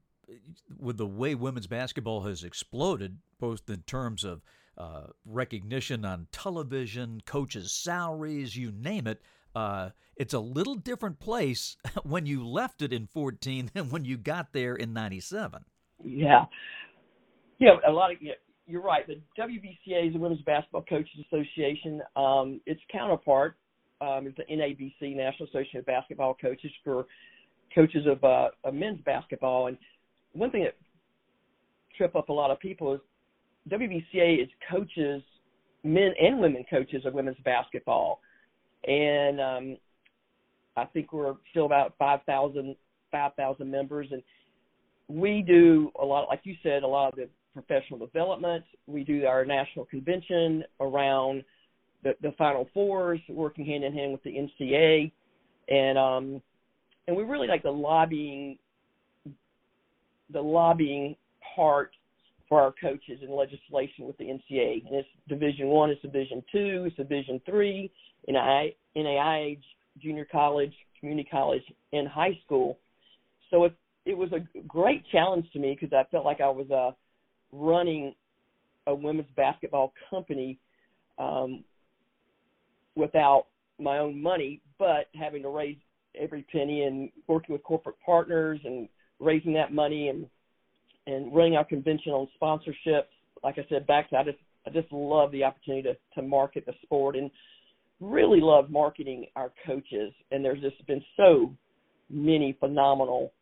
with 0.78 0.96
the 0.96 1.06
way 1.06 1.34
women's 1.34 1.66
basketball 1.66 2.22
has 2.22 2.44
exploded, 2.44 3.18
both 3.38 3.68
in 3.68 3.82
terms 3.82 4.24
of 4.24 4.42
uh, 4.78 5.08
recognition 5.26 6.04
on 6.04 6.26
television, 6.32 7.20
coaches' 7.26 7.72
salaries, 7.72 8.56
you 8.56 8.72
name 8.72 9.06
it. 9.06 9.20
Uh, 9.54 9.90
it's 10.16 10.34
a 10.34 10.38
little 10.38 10.76
different 10.76 11.18
place 11.18 11.76
when 12.04 12.24
you 12.24 12.46
left 12.46 12.80
it 12.80 12.92
in 12.92 13.06
14 13.06 13.70
than 13.74 13.90
when 13.90 14.04
you 14.04 14.16
got 14.16 14.52
there 14.52 14.74
in 14.76 14.92
97. 14.92 15.64
Yeah, 16.02 16.46
yeah, 17.60 17.76
a 17.86 17.92
lot 17.92 18.10
of 18.10 18.16
yeah, 18.20 18.32
you're 18.66 18.82
right. 18.82 19.06
The 19.06 19.20
WBCA 19.38 20.08
is 20.08 20.12
the 20.14 20.18
Women's 20.18 20.42
Basketball 20.42 20.84
Coaches 20.88 21.24
Association. 21.26 22.02
Um, 22.16 22.60
its 22.66 22.80
counterpart 22.90 23.56
um, 24.00 24.26
is 24.26 24.34
the 24.36 24.44
NABC, 24.52 25.14
National 25.16 25.48
Association 25.48 25.80
of 25.80 25.86
Basketball 25.86 26.36
Coaches, 26.40 26.70
for 26.82 27.06
coaches 27.74 28.06
of, 28.06 28.22
uh, 28.24 28.48
of 28.64 28.74
men's 28.74 29.00
basketball. 29.04 29.66
And 29.66 29.76
one 30.32 30.50
thing 30.50 30.64
that 30.64 30.76
trip 31.96 32.16
up 32.16 32.28
a 32.28 32.32
lot 32.32 32.50
of 32.50 32.58
people 32.58 32.94
is 32.94 33.00
WBCA 33.70 34.42
is 34.42 34.48
coaches, 34.70 35.22
men 35.84 36.12
and 36.20 36.40
women 36.40 36.64
coaches 36.70 37.04
of 37.04 37.14
women's 37.14 37.38
basketball, 37.44 38.20
and 38.86 39.40
um, 39.40 39.76
I 40.76 40.86
think 40.86 41.12
we're 41.12 41.34
still 41.50 41.66
about 41.66 41.94
5,000 41.98 42.74
5,000 43.10 43.70
members, 43.70 44.06
and 44.12 44.22
we 45.08 45.42
do 45.42 45.90
a 46.00 46.04
lot, 46.04 46.28
like 46.28 46.40
you 46.44 46.54
said, 46.62 46.82
a 46.82 46.86
lot 46.86 47.08
of 47.08 47.16
the 47.16 47.28
professional 47.52 47.98
development. 47.98 48.64
We 48.86 49.04
do 49.04 49.26
our 49.26 49.44
national 49.44 49.84
convention 49.86 50.64
around 50.80 51.44
the, 52.02 52.14
the 52.22 52.32
Final 52.38 52.68
Fours, 52.72 53.20
working 53.28 53.66
hand 53.66 53.84
in 53.84 53.92
hand 53.92 54.12
with 54.12 54.22
the 54.22 54.30
NCAA, 54.30 55.12
and 55.68 55.98
um, 55.98 56.42
and 57.06 57.16
we 57.16 57.24
really 57.24 57.48
like 57.48 57.62
the 57.62 57.70
lobbying, 57.70 58.58
the 60.32 60.40
lobbying 60.40 61.16
part 61.54 61.92
for 62.48 62.60
our 62.60 62.72
coaches 62.80 63.20
and 63.22 63.30
legislation 63.30 64.06
with 64.06 64.16
the 64.18 64.24
NCAA. 64.24 64.86
And 64.86 64.96
it's 64.96 65.08
Division 65.28 65.68
One, 65.68 65.90
it's 65.90 66.02
Division 66.02 66.42
Two, 66.50 66.84
it's 66.86 66.96
Division 66.96 67.40
Three, 67.46 67.90
NAI, 68.28 68.74
NAIA, 68.96 69.58
junior 69.98 70.26
college, 70.30 70.72
community 70.98 71.28
college, 71.30 71.62
and 71.92 72.08
high 72.08 72.38
school. 72.44 72.78
So 73.50 73.64
it 73.64 73.74
it 74.06 74.16
was 74.16 74.30
a 74.32 74.40
great 74.66 75.04
challenge 75.12 75.46
to 75.52 75.58
me 75.58 75.76
because 75.78 75.94
I 75.94 76.08
felt 76.10 76.24
like 76.24 76.40
I 76.40 76.48
was 76.48 76.70
uh, 76.70 76.92
running 77.52 78.14
a 78.86 78.94
women's 78.94 79.30
basketball 79.36 79.92
company 80.08 80.58
um, 81.18 81.64
without 82.96 83.46
my 83.78 83.98
own 83.98 84.20
money, 84.20 84.60
but 84.78 85.06
having 85.18 85.42
to 85.42 85.48
raise 85.48 85.76
every 86.20 86.42
penny 86.50 86.82
and 86.84 87.10
working 87.28 87.52
with 87.52 87.62
corporate 87.62 87.96
partners 88.04 88.60
and 88.64 88.88
raising 89.18 89.52
that 89.54 89.72
money 89.72 90.08
and 90.08 90.26
and 91.06 91.34
running 91.34 91.56
our 91.56 91.64
convention 91.64 92.12
on 92.12 92.28
sponsorships. 92.40 93.04
Like 93.42 93.58
I 93.58 93.66
said, 93.68 93.86
back 93.86 94.10
to 94.10 94.16
I 94.16 94.24
just 94.24 94.38
I 94.66 94.70
just 94.70 94.92
love 94.92 95.32
the 95.32 95.44
opportunity 95.44 95.82
to 95.82 95.96
to 96.20 96.26
market 96.26 96.66
the 96.66 96.74
sport 96.82 97.16
and 97.16 97.30
really 98.00 98.40
love 98.40 98.70
marketing 98.70 99.26
our 99.36 99.52
coaches. 99.66 100.12
And 100.30 100.44
there's 100.44 100.60
just 100.60 100.84
been 100.86 101.02
so 101.16 101.54
many 102.08 102.56
phenomenal 102.58 103.32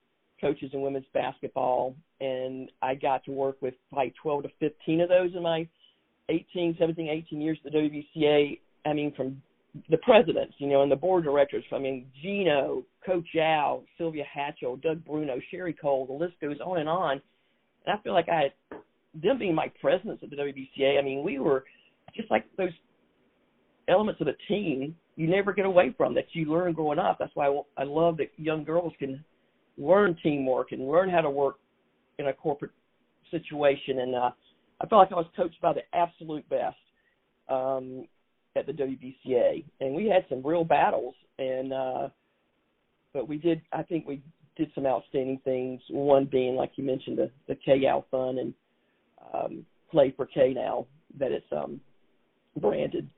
coaches 0.40 0.70
in 0.72 0.80
women's 0.80 1.06
basketball, 1.12 1.94
and 2.20 2.70
I 2.82 2.94
got 2.94 3.24
to 3.24 3.32
work 3.32 3.56
with 3.60 3.74
like 3.92 4.14
12 4.22 4.44
to 4.44 4.48
15 4.60 5.00
of 5.00 5.08
those 5.08 5.30
in 5.34 5.42
my 5.42 5.68
18, 6.28 6.76
17, 6.78 7.08
18 7.08 7.40
years 7.40 7.58
at 7.64 7.72
the 7.72 7.78
WBCA. 7.78 8.58
I 8.86 8.92
mean, 8.92 9.12
from 9.14 9.42
the 9.90 9.98
presidents, 9.98 10.54
you 10.58 10.68
know, 10.68 10.82
and 10.82 10.90
the 10.90 10.96
board 10.96 11.24
directors. 11.24 11.64
I 11.72 11.78
mean, 11.78 12.06
Gino, 12.22 12.84
Coach 13.04 13.26
Yow, 13.32 13.82
Sylvia 13.96 14.24
Hatchell, 14.24 14.80
Doug 14.82 15.04
Bruno, 15.04 15.38
Sherri 15.50 15.72
Coale. 15.74 16.06
The 16.06 16.12
list 16.12 16.34
goes 16.40 16.56
on 16.64 16.78
and 16.78 16.88
on. 16.88 17.20
And 17.86 17.98
I 17.98 18.02
feel 18.02 18.12
like 18.12 18.28
I 18.28 18.52
them 19.14 19.38
being 19.38 19.54
my 19.54 19.70
presidents 19.80 20.22
at 20.22 20.30
the 20.30 20.36
WBCA. 20.36 20.98
I 20.98 21.02
mean, 21.02 21.24
we 21.24 21.38
were 21.38 21.64
just 22.14 22.30
like 22.30 22.44
those 22.56 22.70
elements 23.88 24.20
of 24.20 24.28
a 24.28 24.34
team 24.48 24.94
you 25.16 25.26
never 25.26 25.52
get 25.52 25.66
away 25.66 25.94
from 25.96 26.14
that 26.14 26.26
you 26.32 26.44
learn 26.44 26.72
growing 26.72 26.98
up. 26.98 27.16
That's 27.18 27.34
why 27.34 27.62
I 27.76 27.82
love 27.82 28.18
that 28.18 28.30
young 28.36 28.64
girls 28.64 28.92
can 28.98 29.24
learn 29.78 30.16
teamwork 30.22 30.72
and 30.72 30.88
learn 30.88 31.08
how 31.08 31.20
to 31.20 31.30
work 31.30 31.56
in 32.18 32.26
a 32.26 32.32
corporate 32.32 32.72
situation. 33.30 34.00
And 34.00 34.14
uh, 34.14 34.30
I 34.80 34.86
felt 34.86 35.00
like 35.00 35.12
I 35.12 35.16
was 35.16 35.26
coached 35.36 35.60
by 35.60 35.72
the 35.72 35.82
absolute 35.94 36.48
best 36.48 36.76
um, 37.48 38.06
at 38.56 38.66
the 38.66 38.72
WBCA, 38.72 39.64
and 39.80 39.94
we 39.94 40.06
had 40.06 40.24
some 40.28 40.44
real 40.44 40.64
battles. 40.64 41.14
And 41.38 41.72
uh, 41.72 42.08
but 43.12 43.28
we 43.28 43.38
did, 43.38 43.62
I 43.72 43.82
think 43.82 44.06
we 44.06 44.22
did 44.56 44.70
some 44.74 44.86
outstanding 44.86 45.40
things. 45.44 45.80
One 45.88 46.24
being, 46.24 46.56
like 46.56 46.72
you 46.76 46.84
mentioned, 46.84 47.18
the 47.18 47.30
the 47.46 47.54
Kay 47.54 47.78
Yow 47.78 48.04
Fund 48.10 48.38
and 48.38 48.54
um, 49.32 49.66
Play4Kay 49.92 50.54
now 50.54 50.86
that 51.18 51.32
it's 51.32 51.46
um, 51.52 51.80
branded. 52.56 53.08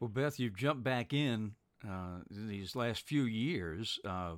Well, 0.00 0.08
Beth, 0.08 0.38
you've 0.38 0.56
jumped 0.56 0.84
back 0.84 1.12
in 1.12 1.52
uh, 1.88 2.18
these 2.30 2.76
last 2.76 3.06
few 3.06 3.22
years. 3.22 3.98
Uh, 4.04 4.34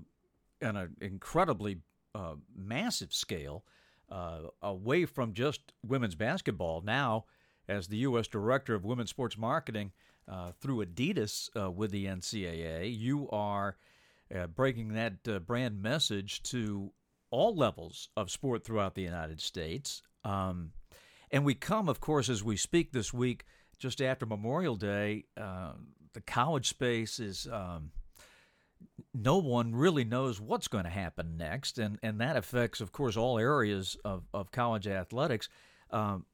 on 0.62 0.76
an 0.76 0.96
incredibly 1.00 1.78
uh, 2.14 2.34
massive 2.56 3.12
scale 3.12 3.64
uh, 4.10 4.40
away 4.62 5.04
from 5.04 5.34
just 5.34 5.60
women's 5.86 6.14
basketball. 6.14 6.80
Now, 6.80 7.26
as 7.68 7.88
the 7.88 7.98
U.S. 7.98 8.26
Director 8.26 8.74
of 8.74 8.84
Women's 8.84 9.10
Sports 9.10 9.36
Marketing 9.36 9.92
uh, 10.26 10.52
through 10.60 10.84
Adidas 10.84 11.50
uh, 11.56 11.70
with 11.70 11.90
the 11.90 12.06
NCAA, 12.06 12.98
you 12.98 13.28
are 13.30 13.76
uh, 14.34 14.46
breaking 14.46 14.94
that 14.94 15.14
uh, 15.28 15.38
brand 15.38 15.82
message 15.82 16.42
to 16.44 16.92
all 17.30 17.54
levels 17.54 18.08
of 18.16 18.30
sport 18.30 18.64
throughout 18.64 18.94
the 18.94 19.02
United 19.02 19.40
States. 19.40 20.02
Um, 20.24 20.72
and 21.30 21.44
we 21.44 21.54
come, 21.54 21.88
of 21.88 22.00
course, 22.00 22.30
as 22.30 22.42
we 22.42 22.56
speak 22.56 22.92
this 22.92 23.12
week, 23.12 23.44
just 23.78 24.00
after 24.00 24.24
Memorial 24.24 24.76
Day. 24.76 25.24
the 25.36 26.20
college 26.26 26.68
space 26.68 27.20
is 27.20 27.46
um, 27.52 27.90
no 29.18 29.38
one 29.38 29.74
really 29.74 30.04
knows 30.04 30.40
what's 30.40 30.68
going 30.68 30.84
to 30.84 30.90
happen 30.90 31.36
next, 31.36 31.78
and, 31.78 31.98
and 32.02 32.20
that 32.20 32.36
affects, 32.36 32.80
of 32.80 32.92
course, 32.92 33.16
all 33.16 33.38
areas 33.38 33.96
of, 34.04 34.24
of 34.32 34.52
college 34.52 34.86
athletics. 34.86 35.48
Um, 35.90 36.26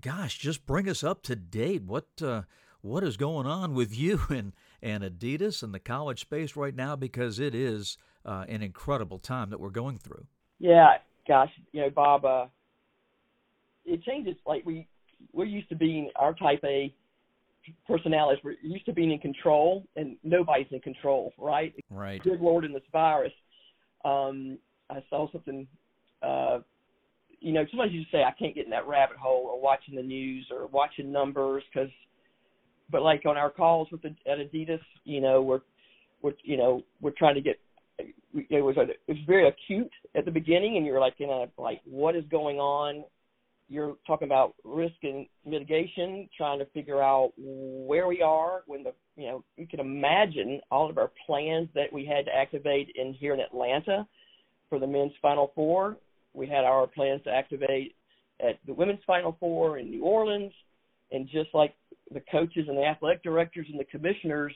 gosh, 0.00 0.38
just 0.38 0.66
bring 0.66 0.88
us 0.88 1.04
up 1.04 1.22
to 1.24 1.36
date. 1.36 1.82
What 1.82 2.06
uh, 2.22 2.42
what 2.80 3.04
is 3.04 3.16
going 3.16 3.46
on 3.46 3.74
with 3.74 3.96
you 3.96 4.20
and, 4.30 4.52
and 4.82 5.04
Adidas 5.04 5.62
and 5.62 5.74
the 5.74 5.78
college 5.78 6.20
space 6.20 6.56
right 6.56 6.74
now? 6.74 6.96
Because 6.96 7.38
it 7.38 7.54
is 7.54 7.98
uh, 8.24 8.44
an 8.48 8.62
incredible 8.62 9.18
time 9.18 9.50
that 9.50 9.60
we're 9.60 9.70
going 9.70 9.98
through. 9.98 10.26
Yeah, 10.58 10.98
gosh, 11.28 11.50
you 11.72 11.82
know, 11.82 11.90
Bob, 11.90 12.24
uh, 12.24 12.46
it 13.84 14.02
changes. 14.02 14.36
Like 14.46 14.64
we 14.64 14.88
we're 15.32 15.44
used 15.44 15.68
to 15.68 15.76
being 15.76 16.10
our 16.16 16.32
type 16.34 16.60
A 16.64 16.94
personalities. 17.86 18.42
We're 18.44 18.56
used 18.62 18.86
to 18.86 18.92
being 18.92 19.12
in 19.12 19.18
control, 19.18 19.84
and 19.96 20.16
nobody's 20.22 20.66
in 20.70 20.80
control, 20.80 21.32
right? 21.38 21.74
Right. 21.90 22.22
Good 22.22 22.40
Lord, 22.40 22.64
in 22.64 22.72
this 22.72 22.82
virus. 22.92 23.32
Um, 24.04 24.58
I 24.88 25.02
saw 25.08 25.30
something. 25.30 25.66
Uh, 26.22 26.60
you 27.40 27.52
know, 27.52 27.64
sometimes 27.70 27.92
you 27.92 28.00
just 28.00 28.12
say 28.12 28.22
I 28.22 28.32
can't 28.38 28.54
get 28.54 28.64
in 28.64 28.70
that 28.70 28.86
rabbit 28.86 29.16
hole, 29.16 29.48
or 29.52 29.60
watching 29.60 29.94
the 29.94 30.02
news, 30.02 30.46
or 30.50 30.66
watching 30.66 31.12
numbers, 31.12 31.62
because. 31.72 31.90
But 32.90 33.02
like 33.02 33.24
on 33.24 33.36
our 33.36 33.50
calls 33.50 33.86
with 33.92 34.02
the, 34.02 34.08
at 34.26 34.38
Adidas, 34.38 34.80
you 35.04 35.20
know, 35.20 35.40
we're, 35.42 35.60
we're 36.22 36.32
you 36.42 36.56
know 36.56 36.82
we're 37.00 37.12
trying 37.16 37.36
to 37.36 37.40
get. 37.40 37.58
It 38.34 38.64
was 38.64 38.76
a, 38.76 38.82
it 38.82 38.98
was 39.08 39.18
very 39.26 39.48
acute 39.48 39.90
at 40.16 40.24
the 40.24 40.30
beginning, 40.30 40.76
and 40.76 40.86
you're 40.86 41.00
like, 41.00 41.14
you 41.18 41.26
know, 41.26 41.46
like 41.58 41.80
what 41.84 42.16
is 42.16 42.24
going 42.30 42.58
on? 42.58 43.04
You're 43.70 43.94
talking 44.04 44.26
about 44.26 44.54
risk 44.64 44.96
and 45.04 45.26
mitigation, 45.46 46.28
trying 46.36 46.58
to 46.58 46.66
figure 46.66 47.00
out 47.00 47.32
where 47.36 48.08
we 48.08 48.20
are 48.20 48.62
when 48.66 48.82
the 48.82 48.92
you 49.16 49.28
know 49.28 49.44
you 49.56 49.66
can 49.68 49.78
imagine 49.78 50.60
all 50.72 50.90
of 50.90 50.98
our 50.98 51.12
plans 51.24 51.68
that 51.74 51.92
we 51.92 52.04
had 52.04 52.24
to 52.24 52.34
activate 52.36 52.90
in 52.96 53.14
here 53.14 53.32
in 53.32 53.38
Atlanta 53.38 54.06
for 54.68 54.80
the 54.80 54.86
men's 54.88 55.12
Final 55.22 55.52
Four. 55.54 55.96
We 56.34 56.48
had 56.48 56.64
our 56.64 56.88
plans 56.88 57.22
to 57.24 57.30
activate 57.30 57.94
at 58.40 58.58
the 58.66 58.74
women's 58.74 59.00
Final 59.06 59.36
Four 59.38 59.78
in 59.78 59.88
New 59.88 60.04
Orleans, 60.04 60.52
and 61.12 61.28
just 61.28 61.50
like 61.54 61.74
the 62.12 62.22
coaches 62.32 62.66
and 62.66 62.76
the 62.76 62.84
athletic 62.84 63.22
directors 63.22 63.66
and 63.70 63.78
the 63.78 63.84
commissioners, 63.84 64.52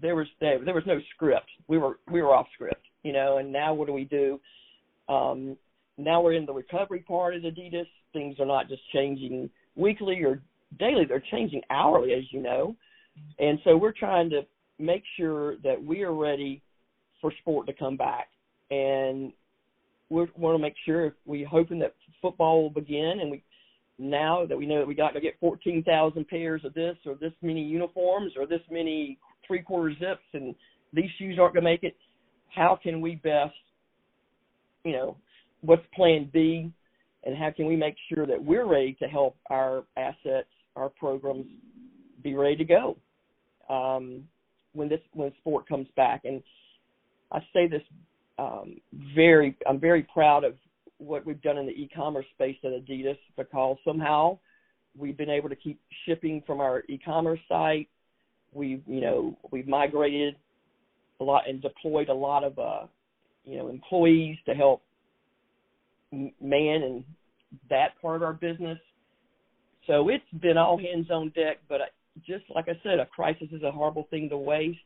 there 0.00 0.14
was 0.14 0.28
there, 0.40 0.58
was 0.58 0.84
no 0.86 1.00
script. 1.14 1.48
We 1.66 1.78
were 1.78 1.98
we 2.12 2.22
were 2.22 2.32
off 2.32 2.46
script, 2.54 2.86
you 3.02 3.12
know. 3.12 3.38
And 3.38 3.52
now 3.52 3.74
what 3.74 3.88
do 3.88 3.92
we 3.92 4.04
do? 4.04 4.38
Um, 5.08 5.56
now 5.98 6.20
we're 6.20 6.34
in 6.34 6.46
the 6.46 6.52
recovery 6.52 7.00
part 7.00 7.34
of 7.34 7.42
Adidas. 7.42 7.88
Things 8.12 8.36
are 8.38 8.46
not 8.46 8.68
just 8.68 8.82
changing 8.92 9.50
weekly 9.74 10.22
or 10.22 10.40
daily; 10.78 11.04
they're 11.04 11.22
changing 11.30 11.62
hourly, 11.70 12.12
as 12.12 12.24
you 12.30 12.42
know. 12.42 12.76
And 13.38 13.58
so 13.64 13.76
we're 13.76 13.92
trying 13.92 14.30
to 14.30 14.42
make 14.78 15.02
sure 15.16 15.56
that 15.58 15.82
we 15.82 16.02
are 16.02 16.14
ready 16.14 16.62
for 17.20 17.32
sport 17.40 17.66
to 17.66 17.72
come 17.72 17.96
back. 17.96 18.28
And 18.70 19.32
we 20.08 20.26
want 20.36 20.54
to 20.54 20.58
make 20.58 20.74
sure 20.84 21.16
we're 21.24 21.48
hoping 21.48 21.78
that 21.80 21.94
football 22.22 22.62
will 22.62 22.70
begin 22.70 23.18
and 23.20 23.30
we 23.30 23.42
now 23.98 24.44
that 24.46 24.56
we 24.56 24.66
know 24.66 24.78
that 24.78 24.86
we 24.86 24.94
got 24.94 25.14
to 25.14 25.20
get 25.20 25.40
14,000 25.40 26.28
pairs 26.28 26.62
of 26.64 26.74
this 26.74 26.96
or 27.06 27.14
this 27.14 27.32
many 27.40 27.62
uniforms 27.62 28.32
or 28.36 28.46
this 28.46 28.60
many 28.70 29.18
three 29.46 29.62
quarter 29.62 29.92
zips 29.94 30.24
and 30.34 30.54
these 30.92 31.10
shoes 31.18 31.38
aren't 31.40 31.54
going 31.54 31.64
to 31.64 31.70
make 31.70 31.82
it, 31.82 31.96
how 32.54 32.78
can 32.80 33.00
we 33.00 33.16
best, 33.16 33.54
you 34.84 34.92
know, 34.92 35.16
what's 35.62 35.82
plan 35.94 36.28
B 36.32 36.70
and 37.26 37.36
how 37.36 37.50
can 37.50 37.66
we 37.66 37.76
make 37.76 37.96
sure 38.08 38.24
that 38.24 38.42
we're 38.42 38.66
ready 38.66 38.94
to 39.00 39.06
help 39.06 39.36
our 39.50 39.82
assets, 39.96 40.48
our 40.76 40.88
programs 40.88 41.46
be 42.22 42.34
ready 42.34 42.56
to 42.56 42.64
go 42.64 42.96
um, 43.68 44.22
when 44.72 44.88
this 44.88 45.00
when 45.12 45.32
sport 45.40 45.68
comes 45.68 45.88
back. 45.96 46.24
And 46.24 46.40
I 47.32 47.40
say 47.52 47.66
this 47.66 47.82
um, 48.38 48.80
very, 49.14 49.56
I'm 49.68 49.80
very 49.80 50.04
proud 50.04 50.44
of 50.44 50.54
what 50.98 51.26
we've 51.26 51.42
done 51.42 51.58
in 51.58 51.66
the 51.66 51.72
e-commerce 51.72 52.26
space 52.34 52.56
at 52.64 52.70
Adidas 52.70 53.18
because 53.36 53.76
somehow 53.84 54.38
we've 54.96 55.16
been 55.16 55.28
able 55.28 55.48
to 55.48 55.56
keep 55.56 55.80
shipping 56.06 56.42
from 56.46 56.60
our 56.60 56.84
e-commerce 56.88 57.40
site. 57.48 57.88
We've, 58.52 58.82
you 58.86 59.00
know, 59.00 59.36
we've 59.50 59.66
migrated 59.66 60.36
a 61.20 61.24
lot 61.24 61.48
and 61.48 61.60
deployed 61.60 62.08
a 62.08 62.14
lot 62.14 62.44
of, 62.44 62.58
uh, 62.58 62.86
you 63.44 63.58
know, 63.58 63.68
employees 63.68 64.38
to 64.46 64.54
help 64.54 64.82
man 66.12 66.82
and 66.82 67.04
that 67.70 68.00
part 68.00 68.16
of 68.16 68.22
our 68.22 68.32
business. 68.32 68.78
So 69.86 70.08
it's 70.08 70.24
been 70.40 70.56
all 70.56 70.78
hands 70.78 71.10
on 71.10 71.30
deck, 71.30 71.58
but 71.68 71.80
just 72.26 72.44
like 72.54 72.68
I 72.68 72.78
said, 72.82 72.98
a 72.98 73.06
crisis 73.06 73.48
is 73.52 73.62
a 73.62 73.70
horrible 73.70 74.06
thing 74.10 74.28
to 74.30 74.36
waste. 74.36 74.78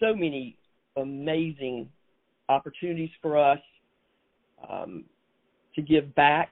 So 0.00 0.14
many 0.14 0.56
amazing 0.96 1.88
opportunities 2.48 3.10
for 3.22 3.36
us. 3.36 3.60
Um, 4.68 5.04
to 5.78 5.82
give 5.82 6.12
back, 6.16 6.50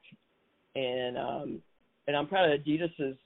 and 0.76 1.18
um, 1.18 1.62
and 2.06 2.16
I'm 2.16 2.28
proud 2.28 2.48
of 2.48 2.60
Adidas's 2.60 3.16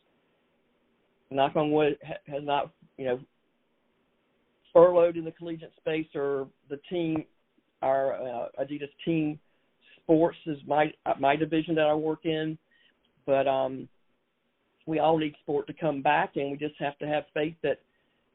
knock 1.31 1.55
on 1.57 1.71
wood 1.71 1.99
has 2.27 2.43
not 2.43 2.73
you 2.97 3.05
know 3.05 3.21
furloughed 4.73 5.17
in 5.17 5.25
the 5.25 5.33
collegiate 5.33 5.75
space 5.77 6.07
or 6.15 6.49
the 6.71 6.79
team 6.89 7.25
our 7.83 8.15
uh, 8.15 8.47
Adidas 8.59 8.89
team 9.05 9.39
sports 10.11 10.39
is 10.47 10.59
my 10.67 10.93
my 11.19 11.37
division 11.37 11.75
that 11.77 11.87
I 11.87 11.95
work 11.95 12.25
in, 12.25 12.59
but 13.27 13.47
um, 13.47 13.89
we 14.87 14.99
all 14.99 15.17
need 15.17 15.35
sport 15.43 15.67
to 15.69 15.73
come 15.73 16.03
back, 16.03 16.33
and 16.35 16.51
we 16.51 16.57
just 16.57 16.75
have 16.81 16.99
to 16.99 17.07
have 17.07 17.25
faith 17.33 17.55
that 17.63 17.81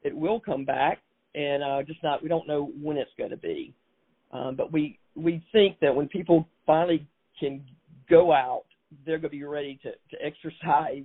it 0.02 0.16
will 0.16 0.40
come 0.40 0.64
back, 0.64 1.02
and 1.34 1.62
uh, 1.62 1.82
just 1.82 2.02
not 2.02 2.22
we 2.22 2.28
don't 2.28 2.48
know 2.48 2.72
when 2.80 2.96
it's 2.96 3.10
going 3.18 3.30
to 3.30 3.36
be, 3.36 3.74
um, 4.32 4.56
but 4.56 4.72
we 4.72 4.98
we 5.14 5.44
think 5.52 5.78
that 5.80 5.94
when 5.94 6.08
people 6.08 6.48
finally 6.66 7.06
can 7.38 7.62
go 8.08 8.32
out, 8.32 8.64
they're 9.04 9.18
going 9.18 9.30
to 9.30 9.36
be 9.36 9.44
ready 9.44 9.78
to, 9.82 9.90
to 9.90 10.24
exercise, 10.24 11.04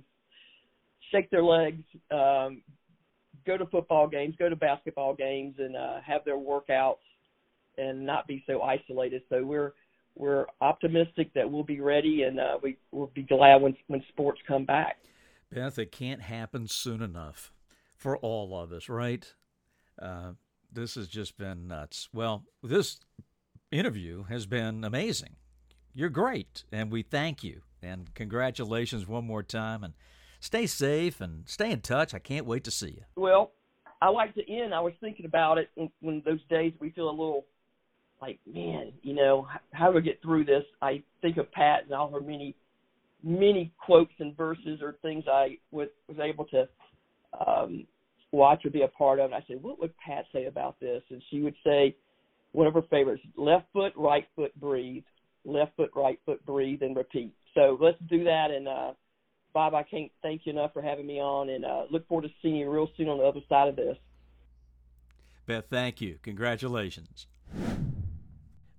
shake 1.10 1.30
their 1.30 1.44
legs, 1.44 1.82
um, 2.10 2.62
go 3.46 3.58
to 3.58 3.66
football 3.66 4.08
games, 4.08 4.34
go 4.38 4.48
to 4.48 4.56
basketball 4.56 5.14
games, 5.14 5.54
and 5.58 5.76
uh, 5.76 6.00
have 6.06 6.24
their 6.24 6.38
workouts, 6.38 6.96
and 7.76 8.06
not 8.06 8.26
be 8.26 8.42
so 8.46 8.62
isolated. 8.62 9.22
So 9.28 9.44
we're 9.44 9.72
we're 10.16 10.46
optimistic 10.60 11.32
that 11.34 11.50
we'll 11.50 11.64
be 11.64 11.80
ready, 11.80 12.22
and 12.22 12.38
uh, 12.38 12.58
we 12.62 12.76
will 12.90 13.10
be 13.14 13.22
glad 13.22 13.62
when 13.62 13.76
when 13.86 14.02
sports 14.08 14.40
come 14.46 14.64
back. 14.64 14.98
Beth, 15.50 15.78
it 15.78 15.92
can't 15.92 16.22
happen 16.22 16.66
soon 16.66 17.02
enough 17.02 17.52
for 17.96 18.16
all 18.18 18.58
of 18.58 18.72
us, 18.72 18.88
right? 18.88 19.32
Uh, 20.00 20.32
this 20.72 20.94
has 20.94 21.08
just 21.08 21.36
been 21.36 21.68
nuts. 21.68 22.08
Well, 22.12 22.44
this 22.62 23.00
interview 23.70 24.24
has 24.24 24.46
been 24.46 24.84
amazing 24.84 25.36
you're 25.94 26.08
great, 26.08 26.64
and 26.72 26.90
we 26.90 27.02
thank 27.02 27.44
you. 27.44 27.62
And 27.82 28.14
congratulations 28.14 29.06
one 29.06 29.26
more 29.26 29.42
time. 29.42 29.84
And 29.84 29.94
stay 30.40 30.66
safe 30.66 31.20
and 31.20 31.48
stay 31.48 31.70
in 31.70 31.80
touch. 31.80 32.14
I 32.14 32.18
can't 32.18 32.46
wait 32.46 32.64
to 32.64 32.70
see 32.70 32.90
you. 32.90 33.02
Well, 33.16 33.52
I 34.00 34.08
like 34.08 34.34
to 34.34 34.50
end. 34.50 34.74
I 34.74 34.80
was 34.80 34.94
thinking 35.00 35.26
about 35.26 35.58
it 35.58 35.70
when 36.00 36.22
those 36.24 36.42
days 36.48 36.72
we 36.80 36.90
feel 36.90 37.08
a 37.08 37.10
little 37.10 37.46
like, 38.22 38.38
man, 38.46 38.92
you 39.02 39.14
know, 39.14 39.46
how 39.72 39.92
do 39.92 39.98
I 39.98 40.00
get 40.00 40.22
through 40.22 40.46
this? 40.46 40.64
I 40.80 41.02
think 41.20 41.36
of 41.36 41.52
Pat 41.52 41.84
and 41.84 41.92
all 41.92 42.10
her 42.10 42.20
many, 42.20 42.54
many 43.22 43.72
quotes 43.84 44.12
and 44.18 44.34
verses 44.36 44.80
or 44.80 44.96
things 45.02 45.24
I 45.30 45.58
was, 45.70 45.88
was 46.08 46.18
able 46.18 46.46
to 46.46 46.68
um, 47.46 47.86
watch 48.30 48.64
or 48.64 48.70
be 48.70 48.82
a 48.82 48.88
part 48.88 49.18
of. 49.18 49.26
And 49.26 49.34
I 49.34 49.44
said, 49.46 49.62
what 49.62 49.78
would 49.80 49.92
Pat 49.98 50.24
say 50.32 50.46
about 50.46 50.80
this? 50.80 51.02
And 51.10 51.22
she 51.30 51.40
would 51.40 51.56
say, 51.62 51.94
one 52.52 52.66
of 52.66 52.74
her 52.74 52.82
favorites, 52.90 53.22
left 53.36 53.66
foot, 53.72 53.92
right 53.96 54.26
foot, 54.36 54.58
breathe 54.60 55.04
left 55.44 55.76
foot, 55.76 55.90
right 55.94 56.18
foot, 56.24 56.44
breathe, 56.46 56.82
and 56.82 56.96
repeat. 56.96 57.34
So 57.54 57.76
let's 57.80 57.98
do 58.08 58.24
that. 58.24 58.50
And 58.50 58.68
uh, 58.68 58.92
Bob, 59.52 59.74
I 59.74 59.82
can't 59.82 60.10
thank 60.22 60.42
you 60.44 60.52
enough 60.52 60.72
for 60.72 60.82
having 60.82 61.06
me 61.06 61.20
on, 61.20 61.50
and 61.50 61.64
uh, 61.64 61.82
look 61.90 62.06
forward 62.08 62.28
to 62.28 62.34
seeing 62.40 62.56
you 62.56 62.70
real 62.70 62.88
soon 62.96 63.08
on 63.08 63.18
the 63.18 63.24
other 63.24 63.40
side 63.48 63.68
of 63.68 63.76
this. 63.76 63.96
Beth, 65.46 65.64
thank 65.68 66.00
you. 66.00 66.18
Congratulations. 66.22 67.26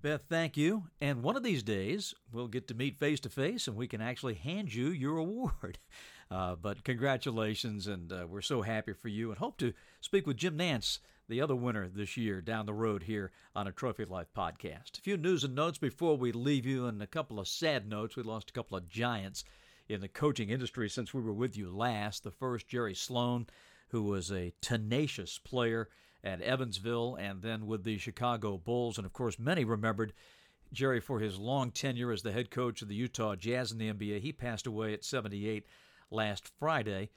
Beth, 0.03 0.23
thank 0.27 0.57
you. 0.57 0.83
And 0.99 1.23
one 1.23 1.37
of 1.37 1.43
these 1.43 1.63
days, 1.63 2.13
we'll 2.29 2.49
get 2.49 2.67
to 2.67 2.73
meet 2.73 2.99
face 2.99 3.21
to 3.21 3.29
face 3.29 3.69
and 3.69 3.77
we 3.77 3.87
can 3.87 4.01
actually 4.01 4.33
hand 4.33 4.73
you 4.73 4.87
your 4.89 5.17
award. 5.17 5.79
Uh, 6.31 6.55
but 6.55 6.83
congratulations, 6.83 7.85
and 7.85 8.11
uh, 8.11 8.25
we're 8.27 8.41
so 8.41 8.63
happy 8.63 8.93
for 8.93 9.07
you 9.07 9.29
and 9.29 9.37
hope 9.37 9.55
to 9.55 9.71
speak 10.01 10.25
with 10.25 10.37
Jim 10.37 10.57
Nantz, 10.57 10.97
the 11.29 11.39
other 11.39 11.55
winner 11.55 11.87
this 11.87 12.17
year 12.17 12.41
down 12.41 12.65
the 12.65 12.73
road 12.73 13.03
here 13.03 13.31
on 13.53 13.67
a 13.67 13.71
Trophy 13.71 14.05
Life 14.05 14.29
podcast. 14.35 14.97
A 14.97 15.01
few 15.01 15.15
news 15.15 15.43
and 15.43 15.53
notes 15.53 15.77
before 15.77 16.17
we 16.17 16.31
leave 16.31 16.65
you, 16.65 16.87
and 16.87 17.03
a 17.03 17.07
couple 17.07 17.39
of 17.39 17.47
sad 17.47 17.87
notes. 17.87 18.15
We 18.15 18.23
lost 18.23 18.49
a 18.49 18.53
couple 18.53 18.75
of 18.75 18.89
giants 18.89 19.43
in 19.87 20.01
the 20.01 20.07
coaching 20.07 20.49
industry 20.49 20.89
since 20.89 21.13
we 21.13 21.21
were 21.21 21.33
with 21.33 21.55
you 21.55 21.69
last. 21.69 22.23
The 22.23 22.31
first, 22.31 22.67
Jerry 22.67 22.95
Sloan, 22.95 23.45
who 23.89 24.01
was 24.01 24.31
a 24.31 24.53
tenacious 24.59 25.37
player 25.37 25.87
at 26.23 26.41
Evansville 26.41 27.15
and 27.15 27.41
then 27.41 27.65
with 27.65 27.83
the 27.83 27.97
Chicago 27.97 28.57
Bulls. 28.57 28.97
And 28.97 29.05
of 29.05 29.13
course, 29.13 29.38
many 29.38 29.65
remembered 29.65 30.13
Jerry 30.71 30.99
for 30.99 31.19
his 31.19 31.38
long 31.38 31.71
tenure 31.71 32.12
as 32.12 32.21
the 32.21 32.31
head 32.31 32.49
coach 32.49 32.81
of 32.81 32.88
the 32.88 32.95
Utah 32.95 33.36
Jazz 33.36 33.71
in 33.71 33.77
the 33.77 33.91
NBA. 33.91 34.21
He 34.21 34.31
passed 34.31 34.67
away 34.67 34.93
at 34.93 35.03
78 35.03 35.65
last 36.09 36.51
Friday. 36.59 37.09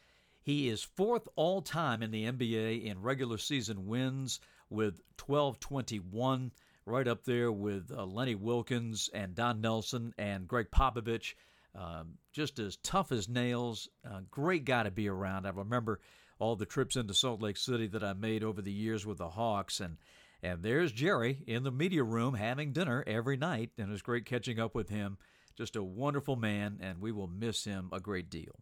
He 0.42 0.68
is 0.68 0.82
fourth 0.82 1.26
all 1.34 1.62
time 1.62 2.02
in 2.02 2.10
the 2.10 2.24
NBA 2.24 2.84
in 2.84 3.02
regular 3.02 3.38
season 3.38 3.86
wins 3.86 4.40
with 4.70 5.00
1221, 5.24 6.52
right 6.84 7.08
up 7.08 7.24
there 7.24 7.50
with 7.50 7.90
uh, 7.90 8.04
Lenny 8.04 8.34
Wilkens 8.34 9.10
and 9.12 9.34
Don 9.34 9.60
Nelson 9.60 10.14
and 10.18 10.46
Gregg 10.46 10.70
Popovich. 10.70 11.34
Um, 11.74 12.14
just 12.32 12.58
as 12.58 12.76
tough 12.76 13.12
as 13.12 13.28
nails. 13.28 13.88
Uh, 14.08 14.20
great 14.30 14.64
guy 14.64 14.84
to 14.84 14.90
be 14.90 15.08
around. 15.08 15.46
I 15.46 15.50
remember 15.50 16.00
all 16.38 16.56
the 16.56 16.66
trips 16.66 16.96
into 16.96 17.14
Salt 17.14 17.40
Lake 17.40 17.56
City 17.56 17.86
that 17.88 18.04
I 18.04 18.12
made 18.12 18.44
over 18.44 18.60
the 18.60 18.72
years 18.72 19.06
with 19.06 19.18
the 19.18 19.30
Hawks, 19.30 19.80
and 19.80 19.96
and 20.42 20.62
there's 20.62 20.92
Jerry 20.92 21.42
in 21.46 21.62
the 21.62 21.72
media 21.72 22.02
room 22.02 22.34
having 22.34 22.72
dinner 22.72 23.02
every 23.06 23.36
night, 23.36 23.70
and 23.78 23.88
it 23.88 23.92
was 23.92 24.02
great 24.02 24.26
catching 24.26 24.60
up 24.60 24.74
with 24.74 24.88
him. 24.88 25.18
Just 25.56 25.76
a 25.76 25.82
wonderful 25.82 26.36
man, 26.36 26.78
and 26.80 27.00
we 27.00 27.10
will 27.10 27.26
miss 27.26 27.64
him 27.64 27.88
a 27.90 28.00
great 28.00 28.28
deal. 28.28 28.60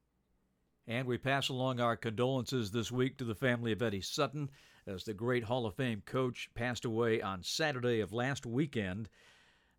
And 0.86 1.08
we 1.08 1.18
pass 1.18 1.48
along 1.48 1.80
our 1.80 1.96
condolences 1.96 2.70
this 2.70 2.92
week 2.92 3.18
to 3.18 3.24
the 3.24 3.34
family 3.34 3.72
of 3.72 3.82
Eddie 3.82 4.02
Sutton, 4.02 4.50
as 4.86 5.04
the 5.04 5.14
great 5.14 5.44
Hall 5.44 5.66
of 5.66 5.74
Fame 5.74 6.02
coach 6.06 6.50
passed 6.54 6.84
away 6.84 7.20
on 7.20 7.42
Saturday 7.42 8.00
of 8.00 8.12
last 8.12 8.46
weekend 8.46 9.08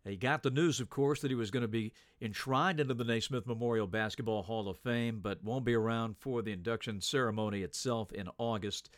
He 0.06 0.16
got 0.16 0.44
the 0.44 0.50
news, 0.50 0.78
of 0.78 0.88
course, 0.88 1.20
that 1.20 1.32
he 1.32 1.34
was 1.34 1.50
going 1.50 1.62
to 1.62 1.68
be 1.68 1.92
enshrined 2.20 2.78
into 2.78 2.94
the 2.94 3.04
Naismith 3.04 3.46
Memorial 3.46 3.88
Basketball 3.88 4.44
Hall 4.44 4.68
of 4.68 4.78
Fame, 4.78 5.18
but 5.20 5.42
won't 5.42 5.64
be 5.64 5.74
around 5.74 6.16
for 6.16 6.42
the 6.42 6.52
induction 6.52 7.00
ceremony 7.00 7.62
itself 7.62 8.12
in 8.12 8.28
August. 8.38 8.88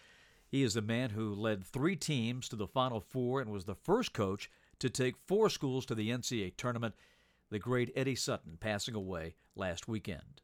He 0.49 0.63
is 0.63 0.75
the 0.75 0.83
man 0.83 1.11
who 1.11 1.35
led 1.35 1.65
three 1.65 1.97
teams 1.97 2.47
to 2.51 2.57
the 2.57 2.67
Final 2.67 3.01
Four 3.01 3.41
and 3.41 3.51
was 3.51 3.65
the 3.65 3.75
first 3.75 4.13
coach 4.13 4.51
to 4.81 4.91
take 4.91 5.17
four 5.27 5.49
schools 5.49 5.87
to 5.87 5.95
the 5.95 6.11
NCAA 6.11 6.57
tournament. 6.59 6.95
The 7.49 7.59
great 7.59 7.91
Eddie 7.97 8.15
Sutton 8.15 8.59
passing 8.61 8.95
away 8.95 9.35
last 9.57 9.89
weekend. 9.89 10.43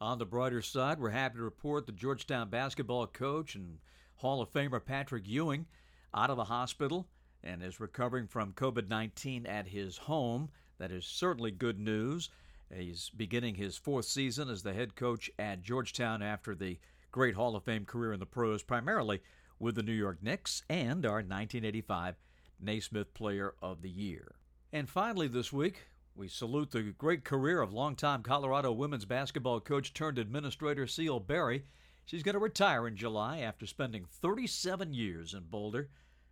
On 0.00 0.18
the 0.18 0.24
brighter 0.24 0.62
side, 0.62 0.98
we're 0.98 1.10
happy 1.10 1.36
to 1.36 1.42
report 1.42 1.84
the 1.84 1.92
Georgetown 1.92 2.48
basketball 2.48 3.06
coach 3.06 3.54
and 3.54 3.78
Hall 4.16 4.40
of 4.40 4.50
Famer 4.50 4.82
Patrick 4.82 5.28
Ewing 5.28 5.66
out 6.14 6.30
of 6.30 6.38
the 6.38 6.44
hospital 6.44 7.06
and 7.42 7.62
is 7.62 7.80
recovering 7.80 8.26
from 8.26 8.52
COVID 8.52 8.88
19 8.88 9.46
at 9.46 9.68
his 9.68 9.96
home. 9.96 10.50
That 10.78 10.92
is 10.92 11.04
certainly 11.04 11.50
good 11.50 11.78
news. 11.78 12.30
He's 12.74 13.10
beginning 13.10 13.54
his 13.54 13.76
fourth 13.76 14.04
season 14.04 14.50
as 14.50 14.62
the 14.62 14.74
head 14.74 14.94
coach 14.94 15.30
at 15.38 15.62
Georgetown 15.62 16.22
after 16.22 16.54
the 16.54 16.78
great 17.10 17.34
Hall 17.34 17.56
of 17.56 17.64
Fame 17.64 17.84
career 17.84 18.12
in 18.12 18.20
the 18.20 18.26
pros, 18.26 18.62
primarily 18.62 19.20
with 19.58 19.74
the 19.74 19.82
New 19.82 19.92
York 19.92 20.22
Knicks 20.22 20.62
and 20.68 21.04
our 21.06 21.16
1985 21.16 22.16
Naismith 22.60 23.14
Player 23.14 23.54
of 23.62 23.82
the 23.82 23.90
Year. 23.90 24.34
And 24.72 24.88
finally, 24.88 25.28
this 25.28 25.52
week, 25.52 25.88
we 26.14 26.28
salute 26.28 26.72
the 26.72 26.82
great 26.82 27.24
career 27.24 27.62
of 27.62 27.72
longtime 27.72 28.22
Colorado 28.22 28.72
women's 28.72 29.04
basketball 29.04 29.60
coach 29.60 29.94
turned 29.94 30.18
administrator 30.18 30.84
Ceal 30.84 31.24
Barry. 31.24 31.64
She's 32.04 32.22
going 32.22 32.34
to 32.34 32.40
retire 32.40 32.86
in 32.86 32.96
July 32.96 33.38
after 33.38 33.66
spending 33.66 34.04
37 34.04 34.92
years 34.92 35.32
in 35.32 35.44
Boulder. 35.44 35.88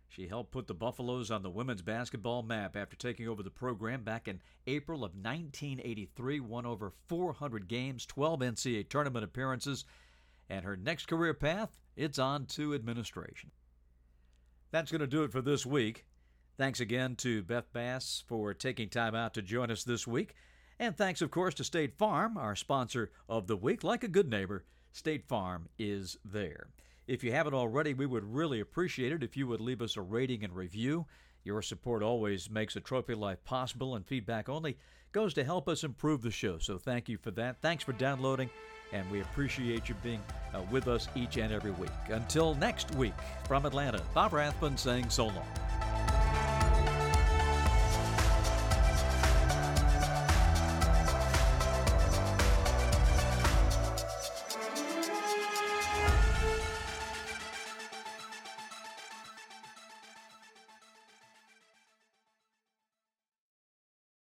She 0.09 0.27
helped 0.27 0.51
put 0.51 0.67
the 0.67 0.73
Buffaloes 0.73 1.29
on 1.29 1.43
the 1.43 1.49
women's 1.49 1.81
basketball 1.81 2.41
map 2.41 2.75
after 2.75 2.95
taking 2.95 3.27
over 3.27 3.43
the 3.43 3.49
program 3.49 4.03
back 4.03 4.27
in 4.27 4.41
April 4.65 5.03
of 5.03 5.11
1983, 5.11 6.39
won 6.39 6.65
over 6.65 6.93
400 7.07 7.67
games, 7.67 8.05
12 8.05 8.39
NCAA 8.39 8.89
tournament 8.89 9.25
appearances, 9.25 9.85
and 10.49 10.63
her 10.63 10.77
next 10.77 11.07
career 11.07 11.33
path, 11.33 11.77
it's 11.95 12.19
on 12.19 12.45
to 12.47 12.73
administration. 12.73 13.51
That's 14.71 14.91
going 14.91 15.01
to 15.01 15.07
do 15.07 15.23
it 15.23 15.31
for 15.31 15.41
this 15.41 15.65
week. 15.65 16.05
Thanks 16.57 16.79
again 16.79 17.15
to 17.17 17.43
Beth 17.43 17.71
Bass 17.71 18.23
for 18.27 18.53
taking 18.53 18.89
time 18.89 19.13
out 19.13 19.33
to 19.35 19.41
join 19.41 19.69
us 19.69 19.83
this 19.83 20.07
week. 20.07 20.33
And 20.79 20.95
thanks, 20.95 21.21
of 21.21 21.31
course, 21.31 21.53
to 21.55 21.63
State 21.63 21.97
Farm, 21.97 22.37
our 22.37 22.55
sponsor 22.55 23.11
of 23.27 23.47
the 23.47 23.57
week. 23.57 23.83
Like 23.83 24.03
a 24.03 24.07
good 24.07 24.29
neighbor, 24.29 24.65
State 24.91 25.27
Farm 25.27 25.69
is 25.77 26.17
there. 26.23 26.67
If 27.07 27.23
you 27.23 27.31
haven't 27.31 27.53
already, 27.53 27.93
we 27.93 28.05
would 28.05 28.25
really 28.25 28.59
appreciate 28.59 29.13
it 29.13 29.23
if 29.23 29.37
you 29.37 29.47
would 29.47 29.61
leave 29.61 29.81
us 29.81 29.95
a 29.95 30.01
rating 30.01 30.43
and 30.43 30.53
review. 30.53 31.05
Your 31.45 31.61
support 31.61 32.03
always 32.03 32.49
makes 32.49 32.75
a 32.75 32.81
trophy 32.81 33.13
life 33.13 33.41
possible, 33.45 33.95
and 33.95 34.05
feedback 34.05 34.49
only 34.49 34.77
goes 35.13 35.33
to 35.35 35.45
help 35.45 35.69
us 35.69 35.85
improve 35.85 36.21
the 36.21 36.31
show. 36.31 36.57
So 36.57 36.77
thank 36.77 37.07
you 37.07 37.17
for 37.17 37.31
that. 37.31 37.61
Thanks 37.61 37.85
for 37.85 37.93
downloading, 37.93 38.49
and 38.91 39.09
we 39.09 39.21
appreciate 39.21 39.87
you 39.87 39.95
being 40.03 40.21
uh, 40.53 40.63
with 40.69 40.89
us 40.89 41.07
each 41.15 41.37
and 41.37 41.53
every 41.53 41.71
week. 41.71 41.89
Until 42.09 42.55
next 42.55 42.93
week, 42.95 43.13
from 43.47 43.65
Atlanta, 43.65 44.01
Bob 44.13 44.33
Rathbun 44.33 44.77
saying 44.77 45.09
so 45.09 45.27
long. 45.27 45.47